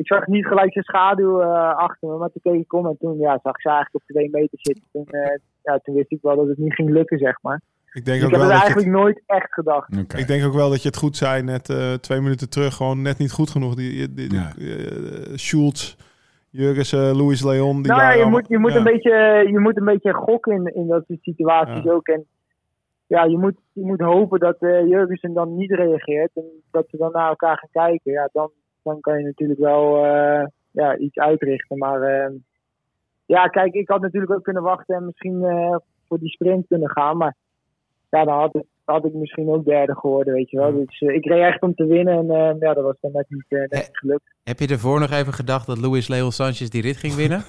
[0.01, 2.17] ik zag niet gelijk zijn schaduw eh, achter me.
[2.17, 4.59] Maar toen keek ik om en toen ja, zag ik ze eigenlijk op twee meter
[4.61, 4.85] zitten.
[4.93, 7.61] Toen, eh, ja, toen wist ik wel dat het niet ging lukken, zeg maar.
[7.93, 10.19] Ik denk Dus ook ik heb wel het dat je het- eigenlijk nooit echt gedacht.
[10.21, 13.03] Ik denk ook wel dat je het goed zei, net eh, twee minuten terug, gewoon
[13.03, 13.75] net niet goed genoeg.
[13.75, 14.53] Die, die, die, Ja.
[14.59, 15.97] eh, Schultz,
[16.51, 18.77] Jurgensen, Luis Leon, die nou ja, je allemaal- moet, je, moet ja.
[18.79, 21.91] een beetje, je moet een beetje gokken in, in dat soort situaties Ja.
[21.93, 22.07] ook.
[22.09, 22.25] En
[23.07, 26.31] ja, je moet, je moet hopen dat eh Jurgensen dan niet reageert.
[26.35, 28.13] En dat ze dan naar elkaar gaan kijken.
[28.13, 28.51] Ja, dan,
[28.83, 31.79] dan kan je natuurlijk wel eh, ja, iets uitrichten.
[31.79, 32.31] Maar eh,
[33.27, 35.77] ja, kijk, ik had natuurlijk ook kunnen wachten en misschien eh,
[36.09, 37.17] voor die sprint kunnen gaan.
[37.17, 37.35] Maar
[38.11, 40.73] ja, dan had ik, had ik misschien ook derde geworden, weet je wel.
[40.73, 42.15] Dus eh, ik reed echt om te winnen.
[42.19, 44.23] En eh, ja, dat was dan net niet, eh, net niet gelukt.
[44.43, 47.43] Heb je ervoor nog even gedacht dat Luis Leon Sanchez die rit ging winnen?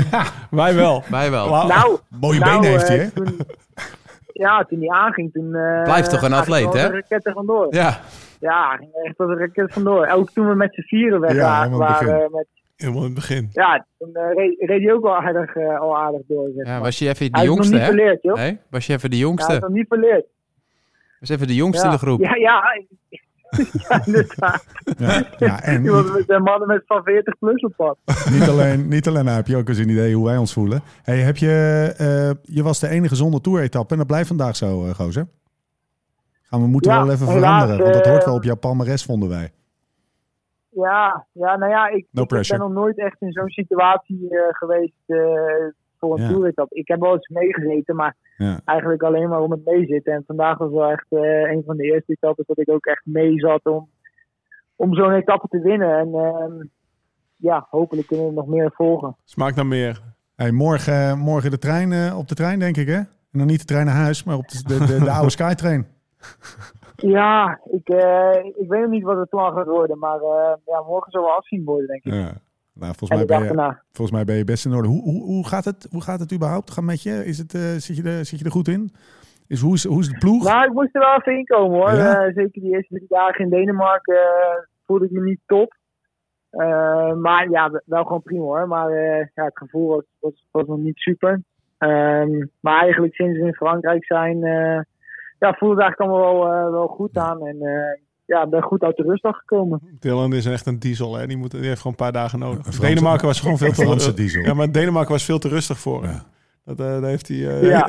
[0.60, 1.02] Wij wel.
[1.10, 1.48] Wij wel.
[1.48, 1.66] Wauw.
[1.66, 3.10] Nou, Mooie nou, benen heeft hij, hè?
[3.10, 3.38] toen-
[4.32, 5.54] ja, toen hij aanging, toen...
[5.54, 6.88] eh, Blijft toch een atleet, hè?
[7.08, 7.74] er vandoor.
[7.74, 8.00] Ja,
[8.40, 10.06] Ja, ging echt als een raket vandoor.
[10.06, 13.00] Ook toen we met z'n vieren weg Ja, waren, helemaal in het waren met, Helemaal
[13.00, 13.48] in het begin.
[13.52, 16.48] ja, toen eh, reed, reed hij ook wel aardig, eh, al aardig door.
[16.56, 18.36] Zeg ja was je even de hij is nog jongste, niet verleerd, joh.
[18.36, 18.60] Hey?
[18.70, 19.52] Was je even de Ja, hij jongste?
[19.52, 20.24] is nog niet verleerd.
[21.20, 21.96] Was even de jongste in Ja.
[21.96, 22.20] de groep.
[22.20, 22.62] Ja, ja.
[23.88, 24.64] ja, inderdaad.
[24.98, 25.82] Ja, ja, en
[26.12, 27.98] met de mannen met van 40 plus op pad.
[28.30, 30.82] niet alleen, niet alleen nou heb je ook eens een idee hoe wij ons voelen.
[31.02, 31.48] Hey, heb je,
[31.96, 35.26] eh, je was de enige zonder toeretappe en dat blijft vandaag zo, eh gozer.
[36.50, 39.04] Gaan we moeten Ja, wel even veranderen, want dat eh, hoort wel op jouw palmares,
[39.04, 39.52] vonden wij.
[40.68, 42.58] Ja, ja, nou ja, ik, No ik pressure.
[42.58, 45.18] ben nog nooit echt in zo'n situatie eh, geweest eh,
[45.98, 46.28] voor een Ja.
[46.28, 46.72] toeritap.
[46.72, 48.60] Ik heb wel eens meegezeten, maar Ja.
[48.64, 50.12] eigenlijk alleen maar om het meezitten.
[50.12, 51.20] En vandaag was wel echt eh,
[51.50, 53.88] een van de eerste etappes dat ik ook echt mee zat om,
[54.76, 55.98] om zo'n etappe te winnen.
[55.98, 56.52] En ehm,
[57.36, 59.16] ja, hopelijk kunnen we nog meer volgen.
[59.24, 60.02] Smaakt naar meer.
[60.36, 62.96] Hey, morgen, morgen de trein, eh, op de trein, denk ik, hè?
[63.32, 65.86] En dan niet de trein naar huis, maar op de, de, de, de oude Skytrain.
[66.96, 70.82] Ja, ik, eh, ik weet nog niet wat het plan gaat worden, maar eh, ja,
[70.86, 72.12] morgen zal wel afzien worden, denk ik.
[72.12, 72.32] Ja.
[72.72, 74.88] Nou, volgens, en mij ben je, volgens mij ben je best in orde.
[74.88, 77.24] Hoe, hoe, hoe, gaat het, hoe gaat het überhaupt gaan met je?
[77.24, 78.90] Is het, eh, zit, je er, zit je er goed in?
[79.46, 80.44] Is, hoe, is, hoe is de ploeg?
[80.44, 81.92] Nou, ik moest er wel even inkomen hoor.
[81.92, 82.24] Ja?
[82.24, 84.18] Eh, zeker die eerste drie dagen in Denemarken
[84.86, 85.74] voelde ik me niet top.
[87.20, 88.68] Maar ja, wel gewoon prima hoor.
[88.68, 88.90] Maar
[89.34, 91.42] ja, het gevoel was, was, was nog niet super.
[91.78, 94.38] Ehm, maar eigenlijk sinds we in Frankrijk zijn,
[95.40, 97.46] ja, voelde het eigenlijk allemaal wel, eh, wel goed aan.
[97.46, 99.80] En eh, ja, ik ben goed uit de rustdag gekomen.
[100.00, 101.26] Dylan is echt een diesel, hè?
[101.26, 102.60] Die, moet, die heeft gewoon een paar dagen nodig.
[102.62, 104.42] Franse- Denemarken was gewoon veel te diesel.
[104.42, 106.02] Ja, maar Denemarken was veel te rustig voor.
[106.02, 106.12] hem.
[106.12, 106.22] Ja.
[106.64, 107.88] Dat, eh, daar heeft hij, Ja.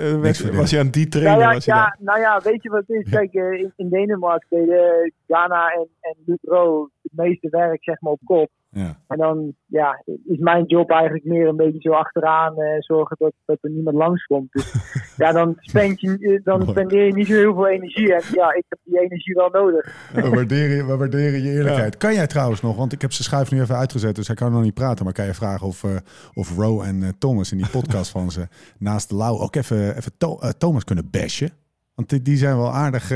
[0.54, 1.48] was hij aan die Nou trainen.
[1.48, 3.10] ja, was hij ja, nou ja, weet je wat het is?
[3.12, 8.20] Kijk, in, in Denemarken deden Ghana en, en Lucro het meeste werk zeg maar, op
[8.26, 8.50] kop.
[8.74, 8.98] Ja.
[9.08, 13.34] En dan ja, is mijn job eigenlijk meer een beetje zo achteraan eh, zorgen dat,
[13.46, 14.52] dat er niemand langskomt.
[14.52, 14.74] Dus
[15.18, 18.14] ja, dan, spend je, eh, dan spendeer je niet zo heel veel energie.
[18.14, 20.10] En ja, ik heb die energie wel nodig.
[20.14, 21.98] We waarderen, we waarderen je eerlijkheid.
[21.98, 24.52] Kan jij trouwens nog, want ik heb zijn schuif nu even uitgezet, dus hij kan
[24.52, 25.06] nog niet praten.
[25.06, 25.96] Maar kan je vragen of, eh,
[26.34, 28.48] of Ro en eh, Thomas in die podcast van ze
[28.80, 31.50] naast Lau ook even, even To- Thomas kunnen bashen?
[31.96, 33.08] Want die, die zijn wel aardig,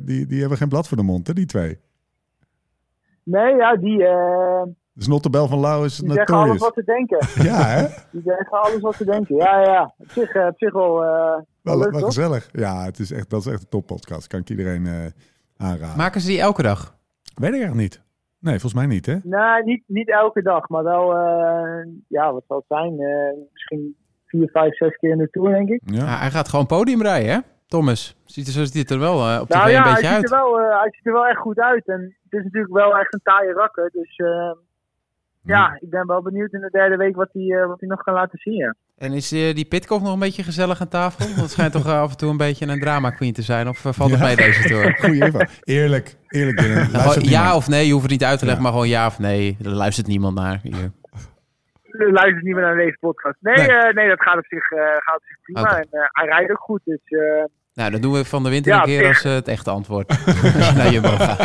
[0.00, 1.78] die, die hebben geen blad voor de mond, hè, die twee.
[3.22, 4.06] Nee, ja, die,
[4.98, 7.18] Dus Nottebel van Lau is die zeggen alles wat ze denken.
[7.50, 7.86] Ja, hè?
[8.10, 9.36] Die zeggen alles wat ze denken.
[9.36, 9.94] Ja, ja.
[9.98, 12.48] Op zich, eh, op zich wel, eh, wel Wel, leuk, wel gezellig.
[12.52, 14.26] Ja, het is echt, dat is echt een toppodcast.
[14.26, 14.92] Kan ik iedereen eh,
[15.56, 15.96] aanraden.
[15.96, 16.96] Maken ze die elke dag?
[17.34, 18.02] Weet ik echt niet.
[18.40, 19.16] Nee, volgens mij niet, hè?
[19.22, 23.00] Nee, niet, niet elke dag, maar wel, eh, ja, wat zal het zijn?
[23.00, 23.96] Eh, misschien
[24.26, 25.80] vier, vijf, zes keer in de tour, denk ik.
[25.84, 26.04] Ja.
[26.18, 27.38] Hij gaat gewoon podium rijden, hè?
[27.66, 29.92] Thomas, ziet er, zo ziet het er wel eh, op tv Nou ja, een hij
[29.92, 30.30] beetje ziet, uit.
[30.30, 31.86] er wel, eh, hij ziet er wel echt goed uit.
[31.88, 33.90] En het is natuurlijk wel echt een taaie rakker.
[33.92, 34.16] Dus
[35.48, 38.02] ja, ik ben wel benieuwd in de derde week wat hij, eh, wat hij nog
[38.02, 38.54] kan laten zien.
[38.54, 38.74] Ja.
[38.98, 41.26] En is eh, die Pitcock nog een beetje gezellig aan tafel?
[41.26, 43.68] Want het schijnt toch eh, af en toe een beetje een drama queen te zijn.
[43.68, 44.26] Of valt het Ja.
[44.26, 44.96] mee deze tour?
[45.00, 45.38] Goeie info.
[45.64, 46.60] Eerlijk, eerlijk.
[46.64, 47.56] Gewoon Luistert ja niemand.
[47.56, 48.70] of nee, je hoeft het niet uit te leggen, Ja.
[48.70, 49.56] maar gewoon ja of nee.
[49.64, 50.58] Er luistert niemand naar.
[50.62, 50.90] Hier.
[51.90, 53.36] Luister niet meer naar deze podcast.
[53.40, 53.66] Nee, Nee.
[53.66, 53.92] nee.
[53.92, 55.78] nee dat gaat op zich, eh, gaat op zich prima.
[55.78, 56.80] En eh, hij rijdt ook goed.
[56.84, 57.44] Dus eh,
[57.78, 60.08] Nou, dan doen we van de winter Ja, een keer als eh, het echte antwoord.
[60.56, 61.38] als je naar Jumbo gaat.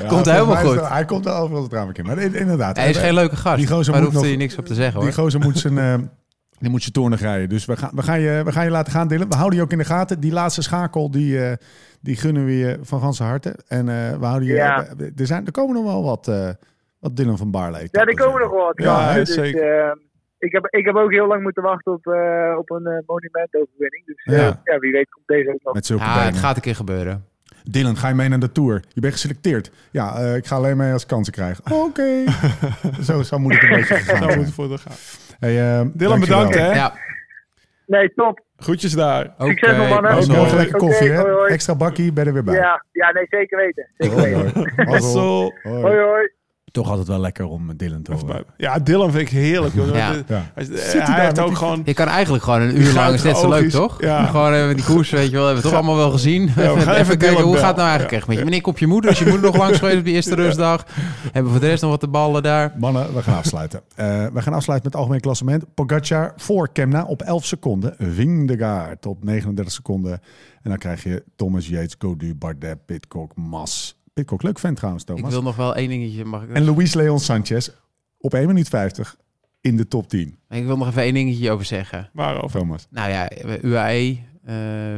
[0.00, 0.88] Ja, Komt helemaal is goed.
[0.88, 2.06] Hij komt wel overal het raam in.
[2.06, 2.76] Maar in- inderdaad.
[2.76, 5.00] Hij is geen leuke gast, die gozer maar moet hoeft hij niks op te zeggen
[5.00, 5.18] Die hoor.
[5.18, 5.94] gozer moet zijn, eh,
[6.58, 7.48] die moet zijn toren nog rijden.
[7.48, 9.28] Dus we gaan, we, gaan je, we gaan je laten gaan, Dylan.
[9.28, 10.20] We houden je ook in de gaten.
[10.20, 11.56] Die laatste schakel, die, eh,
[12.00, 13.58] die gunnen we je van ganse harte.
[13.68, 14.54] En eh, we houden je...
[14.54, 14.86] Ja.
[15.16, 16.48] Er, zijn, er komen nog wel wat, eh,
[16.98, 17.88] wat Dylan van Barley.
[17.90, 18.72] ja, er komen nog wel wat.
[18.84, 19.98] Ja, dus, zeker.
[20.46, 24.06] Ik, heb, ik heb ook heel lang moeten wachten op, eh, op een eh, monumentoverwinning.
[24.06, 24.60] Dus eh, Ja.
[24.64, 24.78] ja.
[24.78, 25.74] wie weet komt deze ook nog.
[25.74, 26.26] Met zulke Ja, benen.
[26.32, 27.24] het gaat een keer gebeuren.
[27.64, 28.82] Dylan, ga je mee naar de Tour?
[28.88, 29.70] Je bent geselecteerd.
[29.90, 31.60] Ja, eh, ik ga alleen mee als ik kansen krijg.
[31.86, 32.24] Oké.
[33.02, 34.96] zo, zo moet het een beetje gegaan Zo moet het voor de gaan.
[35.38, 36.72] Hey, eh, Dylan, bedankt hè.
[36.74, 36.92] Ja,
[37.86, 38.40] Nee, top.
[38.56, 39.34] Groetjes daar.
[39.38, 40.12] Succes nog, eh, mannen.
[40.12, 41.20] Ook nog lekker koffie, hè?
[41.20, 41.52] hoi, hoi.
[41.52, 42.54] Extra bakkie, ben er weer bij.
[42.54, 43.86] Ja, ja, nee, zeker weten.
[43.96, 44.72] Zeker Hoi, weten.
[44.84, 45.80] Hoi.
[45.82, 46.30] Hoi, hoi.
[46.72, 48.44] Toch altijd wel lekker om Dylan te horen.
[48.56, 49.74] Ja, Dylan vind ik heerlijk.
[49.74, 49.86] Joh.
[49.86, 49.92] Ja.
[50.10, 50.50] Hij- Ja.
[50.54, 51.82] hij- Zit hij hij daar heeft met ook die- gewoon...
[51.84, 54.00] Je kan eigenlijk gewoon een uur lang, is net zo leuk toch?
[54.02, 54.24] Ja.
[54.26, 56.46] Gewoon even die koers, weet je wel, hebben we toch allemaal wel gezien.
[56.54, 58.42] we even, gaan even kijken, Dylan hoe gaat het nou eigenlijk echt met je?
[58.42, 59.10] Wanneer komt je moeder?
[59.10, 60.84] Is je moeder nog langs geweest op die eerste rustdag?
[61.22, 62.72] Hebben we voor de rest nog wat te ballen daar?
[62.78, 63.80] Mannen, we gaan afsluiten.
[63.94, 65.64] Eh, we gaan afsluiten met het algemeen klassement.
[65.74, 67.94] Pogacar voor Kemna op 11 seconden.
[67.98, 70.12] Vingegaard op 39 seconden.
[70.62, 73.98] En dan krijg je Thomas Yates, Godu, Bardet, Pitcock, Mas.
[74.20, 75.30] Pitcock, leuk vent trouwens, Ik Thomas.
[75.32, 76.52] wil nog wel één dingetje, mag ik?
[76.52, 77.68] En Luis Leon Sanchez
[78.18, 79.16] op 1 minuut 50
[79.60, 80.38] in de top 10.
[80.48, 82.10] Ik wil nog even één dingetje over zeggen.
[82.12, 82.58] Waarover?
[82.60, 82.86] Thomas.
[82.90, 83.30] Nou ja,
[83.62, 84.54] UAE, eh,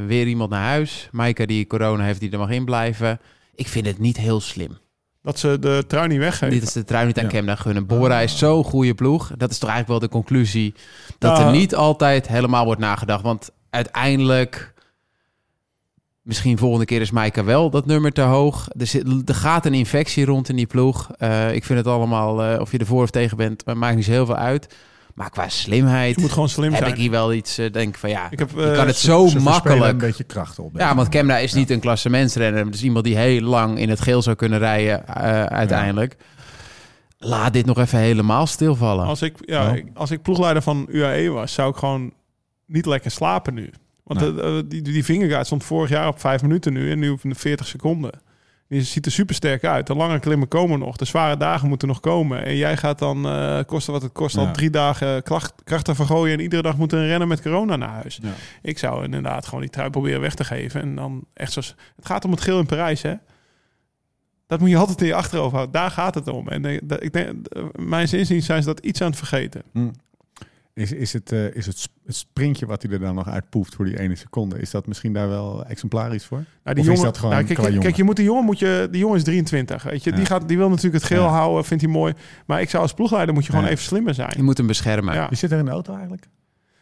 [0.06, 1.08] weer iemand naar huis.
[1.12, 3.20] Maaike die corona heeft, die er mag in blijven.
[3.54, 4.78] Ik vind het niet heel slim.
[5.22, 6.50] Dat ze de trui niet weggeven.
[6.50, 7.30] Dit is de trui niet aan Ja.
[7.30, 7.86] Kemna gunnen.
[7.86, 9.32] Bora is zo'n goede ploeg.
[9.36, 10.74] Dat is toch eigenlijk wel de conclusie.
[11.18, 13.22] Dat er niet altijd helemaal wordt nagedacht.
[13.22, 14.71] Want uiteindelijk...
[16.22, 18.68] Misschien volgende keer is Maaike wel dat nummer te hoog.
[18.78, 21.10] Er, zit, er gaat een infectie rond in die ploeg.
[21.18, 24.04] Eh, ik vind het allemaal, eh, of je ervoor of tegen bent, maar maakt niet
[24.04, 24.74] zo heel veel uit.
[25.14, 26.92] Maar qua slimheid Je moet gewoon slim heb zijn.
[26.92, 29.28] ik hier wel iets, eh, denk van ja, Ik heb, je eh, kan het zo
[29.40, 29.92] makkelijk.
[29.92, 30.70] een beetje krachten op.
[30.78, 32.70] Ja, want Kemna is niet een klassementsrenner.
[32.70, 36.16] Dus iemand die heel lang in het geel zou kunnen rijden eh, uiteindelijk.
[37.18, 39.06] Laat dit nog even helemaal stilvallen.
[39.06, 42.12] Als ik, ja, ik- als ik ploegleider van UAE was, zou ik gewoon
[42.66, 43.70] niet lekker slapen nu.
[44.02, 44.40] Want Nee.
[44.42, 47.20] eh, eh, die, die Vingegaard stond vorig jaar op vijf minuten nu en nu op
[47.22, 48.10] de 40 seconden.
[48.68, 49.86] Die ziet er super sterk uit.
[49.86, 50.96] De lange klimmen komen nog.
[50.96, 52.44] De zware dagen moeten nog komen.
[52.44, 54.40] En jij gaat dan, eh, kosten wat het kost, Ja.
[54.42, 56.34] al drie dagen klacht, krachten vergooien.
[56.38, 58.18] En iedere dag moeten rennen met corona naar huis.
[58.22, 58.28] Ja.
[58.62, 60.80] Ik zou inderdaad gewoon die trui proberen weg te geven.
[60.80, 61.74] En dan echt zoals...
[61.96, 63.14] Het gaat om het geel in Parijs, hè?
[64.46, 65.72] Dat moet je altijd in je achterhoofd houden.
[65.74, 66.48] Daar gaat het om.
[66.48, 66.64] En
[67.00, 67.32] ik denk,
[67.78, 69.62] mijn inziens zijn ze dat iets aan het vergeten.
[69.72, 69.88] Hm.
[70.74, 73.84] Is, is, het, eh, is het, het sprintje wat hij er dan nog uitpoeft voor
[73.84, 76.36] die ene seconde, is dat misschien daar wel exemplarisch voor?
[76.38, 77.82] Nou, Of die is jongen, dat gewoon nou, kijk, qua jongen?
[77.82, 80.10] kijk, je moet die jongen, moet je, die jongen is 23, weet je.
[80.10, 80.16] Ja.
[80.16, 81.28] Die, gaat, die wil natuurlijk het geel Ja.
[81.28, 82.12] houden, vindt hij mooi.
[82.46, 83.70] Maar ik zou als ploegleider moet je gewoon Ja.
[83.70, 84.44] even slimmer Je zijn.
[84.44, 85.14] moet hem beschermen.
[85.14, 85.28] Ja.
[85.28, 86.28] Wie zit er in de auto eigenlijk?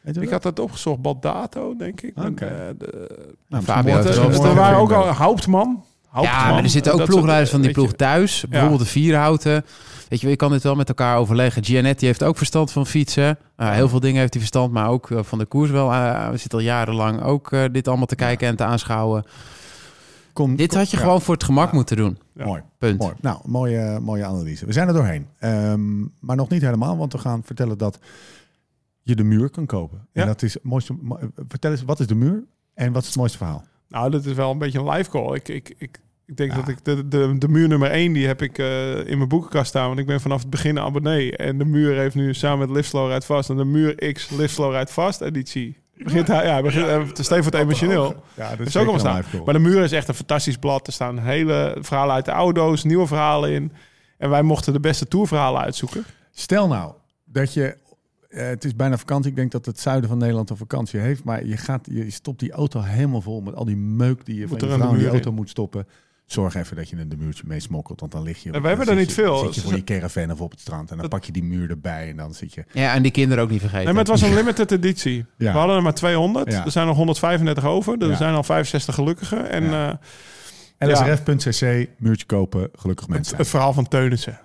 [0.01, 0.43] Weet je Ik dat?
[0.45, 2.13] had dat opgezocht, Baldato, denk ik.
[2.19, 2.45] Oké.
[2.45, 5.83] En, eh, de- Nou, Fabio er mooi waren ook al hem.
[6.11, 6.39] Houtman.
[6.39, 7.97] Ja, maar er zitten ook ploegleiders van die ploeg je.
[7.97, 8.45] thuis.
[8.49, 9.65] Bijvoorbeeld de Vierhouten.
[10.09, 11.65] Weet je, wel, je kan dit wel met elkaar overleggen.
[11.65, 13.39] Gianetti heeft ook verstand van fietsen.
[13.57, 15.93] Uh, heel veel dingen heeft hij verstand, maar ook uh, van de koers wel.
[15.93, 19.25] Uh, we zitten al jarenlang ook uh, dit allemaal te kijken en te aanschouwen.
[20.33, 21.03] Kom, dit had je ja.
[21.03, 21.75] gewoon voor het gemak ja.
[21.75, 22.19] moeten doen.
[22.35, 22.45] Ja.
[22.45, 22.63] Mooi.
[22.79, 22.99] Punt.
[22.99, 23.15] Mooi.
[23.21, 24.67] Nou, mooie, mooie analyse.
[24.67, 25.27] We zijn er doorheen.
[25.41, 27.99] Um, maar nog niet helemaal, want we gaan vertellen dat
[29.03, 30.07] je de muur kan kopen.
[30.13, 30.21] Ja.
[30.21, 30.95] En dat is het mooiste.
[31.49, 32.45] Vertel eens, wat is de muur
[32.75, 33.65] en wat is het mooiste verhaal?
[33.91, 35.35] Nou, dat is wel een beetje een live call.
[35.35, 36.57] Ik, ik, ik, Ik denk Ja.
[36.57, 39.69] dat ik de, de, de muur nummer 1, die heb ik eh, in mijn boekenkast
[39.69, 39.87] staan.
[39.87, 41.37] Want ik ben vanaf het begin abonnee.
[41.37, 43.51] En de muur heeft nu samen met Live Slow Ride Fast...
[43.51, 45.79] en de muur X Live Slow Ride Fast editie.
[45.97, 48.25] Begint hij, ja, begint, eh, Steven wordt emotioneel.
[48.37, 49.25] Ja, dat is ook allemaal staan.
[49.45, 50.87] Maar de muur is echt een fantastisch blad.
[50.87, 53.73] Er staan hele verhalen uit de auto's, nieuwe verhalen in.
[54.19, 56.05] En wij mochten de beste tourverhalen uitzoeken.
[56.33, 56.93] Stel nou
[57.25, 57.77] dat je,
[58.31, 59.31] eh, het is bijna vakantie.
[59.31, 61.25] Ik denk dat het zuiden van Nederland een vakantie heeft.
[61.25, 64.47] Maar je, gaat, je stopt die auto helemaal vol met al die meuk die je
[64.47, 65.87] Moet van je vrouw in die auto moet stoppen.
[66.27, 68.01] Zorg even dat je een de muurtje mee smokkelt.
[68.01, 68.51] Want dan lig je.
[68.53, 69.39] En we hebben er dan niet je- veel.
[69.39, 70.91] Zit je voor je caravan of op het strand.
[70.91, 72.09] En dan pak je die muur erbij.
[72.09, 72.65] En dan zit je.
[72.73, 73.85] Ja, en die kinderen ook niet vergeten.
[73.85, 75.25] Nee, maar het was een limited editie.
[75.37, 75.53] Ja.
[75.53, 76.53] We hadden er maar 200.
[76.53, 76.65] Ja.
[76.65, 77.99] Er zijn nog 135 over.
[77.99, 78.13] Dus Ja.
[78.13, 79.51] er zijn al 65 gelukkigen.
[79.51, 80.01] En Ja.
[80.79, 83.37] eh, LSRF.cc, muurtje kopen, gelukkig mensen.
[83.37, 84.39] het verhaal van Teunissen.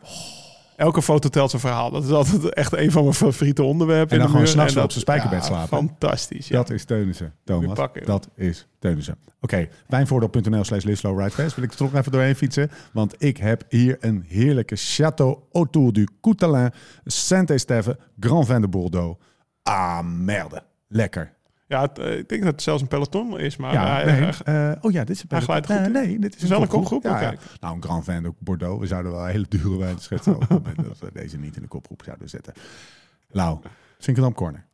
[0.76, 1.92] Elke foto telt zijn verhaal.
[1.92, 4.12] Dat is altijd echt een van mijn favoriete onderwerpen.
[4.12, 5.78] En dan in de gewoon s'nachts op zijn spijkerbed ja, slapen.
[5.78, 6.48] Fantastisch.
[6.48, 6.56] Ja.
[6.56, 7.74] Dat is Teunissen, Thomas.
[7.74, 9.18] Pakken, dat is Teunissen.
[9.42, 10.84] Oké, wijnvoordeel.nl slash.
[10.84, 12.72] Wil ik er toch even doorheen fietsen?
[12.94, 16.72] Want ik heb hier een heerlijke Château Autour du Coutalin,
[17.06, 19.22] Saint-Estève, Grand Vin de Bordeaux.
[19.64, 20.64] Ah, merde.
[20.88, 21.34] Lekker.
[21.68, 23.58] Ja, het, eh, ik denk dat het zelfs een peloton is.
[23.58, 24.30] Maar Ja, hij- nee.
[24.44, 26.62] hij- eh, oh ja, dit is een hij glijdt goed Nee, dit is, is wel
[26.62, 27.04] een kopgroep?
[27.04, 27.34] Ja.
[27.60, 28.80] Nou, een Grand Vin de Bordeaux.
[28.80, 30.34] We zouden wel een hele dure wijn schetsen.
[30.36, 32.54] op het moment dat we deze niet in de kopgroep zouden zetten.
[33.30, 33.60] Lau,
[33.98, 34.66] Sinkeldam Corner.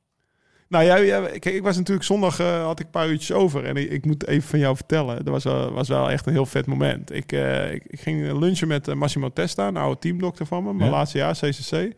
[0.68, 3.66] Nou ja, ja, kijk, ik was natuurlijk zondag eh, had ik een paar uurtjes over
[3.66, 5.16] en ik, ik moet even van jou vertellen.
[5.16, 7.12] Dat was wel, was wel echt een heel vet moment.
[7.12, 10.74] Ik, eh, ik, ik ging lunchen met eh, Massimo Testa, een oude teamdokter van me,
[10.74, 10.96] mijn Ja.
[10.96, 11.94] laatste jaar CCC.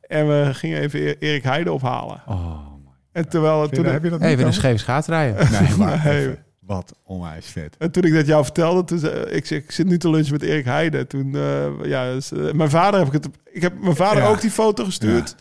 [0.00, 2.22] En we gingen even E- Erik Heide ophalen.
[2.26, 2.66] Oh,
[3.12, 5.50] En terwijl toen, heb je dat niet Even een scheef schaats rijden.
[5.60, 6.18] Nee, maar Nee.
[6.20, 6.38] even.
[6.66, 7.76] Wat onwijs vet.
[7.78, 10.32] en toen ik dat jou vertelde, toen zei, ik, zeg, ik zit nu te lunchen
[10.32, 11.06] met Erik Heide.
[11.06, 13.28] Toen, eh, ja, dus, eh, mijn vader heb ik het.
[13.52, 14.28] Ik heb mijn vader Ja.
[14.28, 15.34] ook die foto gestuurd.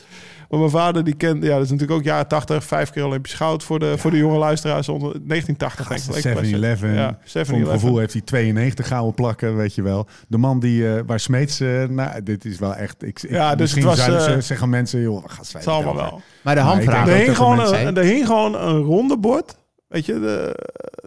[0.51, 3.33] Maar mijn vader die kent, ja, dat is natuurlijk ook jaren 80, vijf keer Olympisch
[3.33, 6.05] goud voor de, voor de jonge luisteraars onder 1980 denk ik.
[6.05, 6.93] Gast, Ik was- 7-Eleven.
[6.93, 7.59] Ja, Voor 7-Eleven.
[7.67, 10.07] mijn gevoel heeft hij 92 gouden plakken, weet je wel.
[10.27, 13.03] De man die, eh, waar Smeets, eh, nou, dit is wel echt...
[13.03, 15.63] Ik, ik, Ja, dus misschien het was, zouden ze eh, zeggen mensen, joh, ga Het
[15.63, 16.21] zal allemaal wel.
[16.41, 17.07] Maar de handvraag...
[17.07, 19.55] er hing gewoon een ronde bord.
[19.91, 20.55] Weet je, de,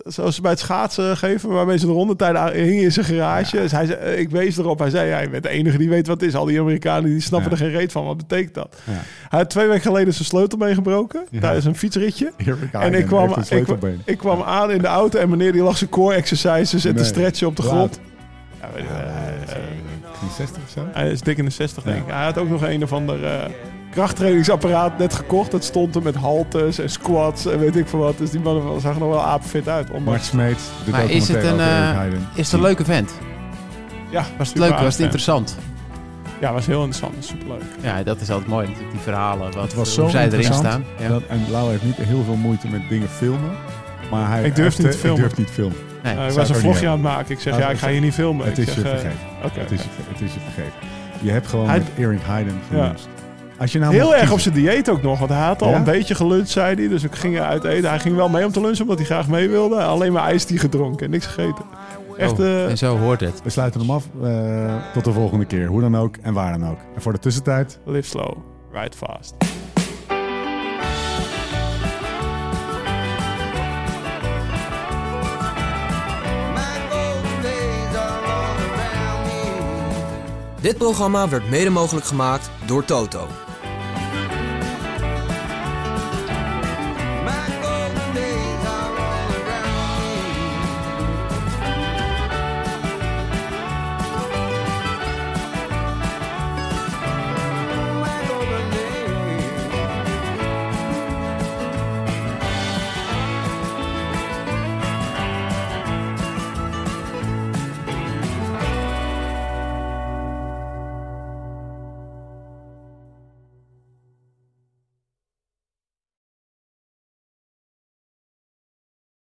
[0.04, 3.56] zoals ze bij het schaatsen geven, waarmee ze de rondetijden aan- hing in zijn garage.
[3.56, 4.78] Dus hij zei, ik wees erop.
[4.78, 6.36] Hij zei, ja, je bent de enige die weet wat het is.
[6.36, 7.56] Al die Amerikanen die snappen Ja.
[7.56, 8.04] er geen reet van.
[8.04, 8.76] Wat betekent dat?
[8.84, 8.92] Ja.
[9.28, 12.32] Hij had twee weken geleden zijn sleutel meegebroken tijdens een fietsritje.
[12.72, 13.34] En ik kwam,
[14.04, 17.04] ik, kwam aan in de auto en meneer die lag zijn core exercises en te
[17.04, 18.00] stretchen op de grond.
[18.60, 19.62] Ja, weet eh, eh,
[20.36, 20.86] 60 of zo?
[20.92, 22.12] hij is dik in de 60, denk ik.
[22.12, 23.44] Hij had ook nog een of ander eh,
[23.94, 25.50] krachttrainingsapparaat net gekocht.
[25.50, 28.18] Dat stond er met haltes en squats en weet ik veel wat.
[28.18, 29.86] Dus die man zag er nog wel apenfit uit.
[29.88, 31.66] Mark Ondanks, Smeets, de Maar is het een, eh,
[31.96, 32.28] Heiden.
[32.34, 33.10] Is het een leuke vent?
[34.10, 34.70] ja, Was het leuk?
[34.78, 35.56] Was het interessant?
[36.40, 37.24] Ja, was heel interessant.
[37.24, 37.62] Superleuk.
[37.80, 39.52] Ja, dat is altijd mooi natuurlijk, die verhalen.
[39.52, 40.84] Wat, Het was hoe zo zij erin interessant staan.
[40.98, 41.08] Ja.
[41.08, 43.50] Dat, en Lau heeft niet heel veel moeite met dingen filmen.
[44.10, 45.22] Maar hij Ik durf heeft, niet eh, te filmen.
[45.22, 45.76] Ik durf niet te filmen.
[46.02, 46.16] Nee.
[46.16, 47.30] Eh, ik was een ik vlogje aan het maken.
[47.34, 48.46] Ik zeg, Oh, ja, ik ga hier niet filmen.
[48.46, 49.60] Het ik is je zeg, eh, vergeten.
[49.60, 50.78] Het, is je, het is je vergeten.
[51.20, 53.08] Je hebt gewoon Hij- met Erik Heiden geluncht.
[53.58, 55.18] Als je nou Heel erg op zijn dieet ook nog.
[55.18, 55.76] Want hij had al Ja?
[55.76, 56.88] een beetje geluncht, zei hij.
[56.88, 57.88] Dus ik ging uit eten.
[57.90, 59.82] Hij ging wel mee om te lunchen, omdat hij graag mee wilde.
[59.82, 61.64] Alleen maar ijstie gedronken en niks gegeten.
[62.16, 63.40] Echt, Oh, eh, en zo hoort het.
[63.44, 64.04] We sluiten hem af.
[64.22, 65.66] eh, tot de volgende keer.
[65.66, 66.78] Hoe dan ook en waar dan ook.
[66.94, 67.78] En voor de tussentijd...
[67.84, 68.36] live slow,
[68.72, 69.34] ride fast.
[80.60, 83.26] Dit programma werd mede mogelijk gemaakt door Toto.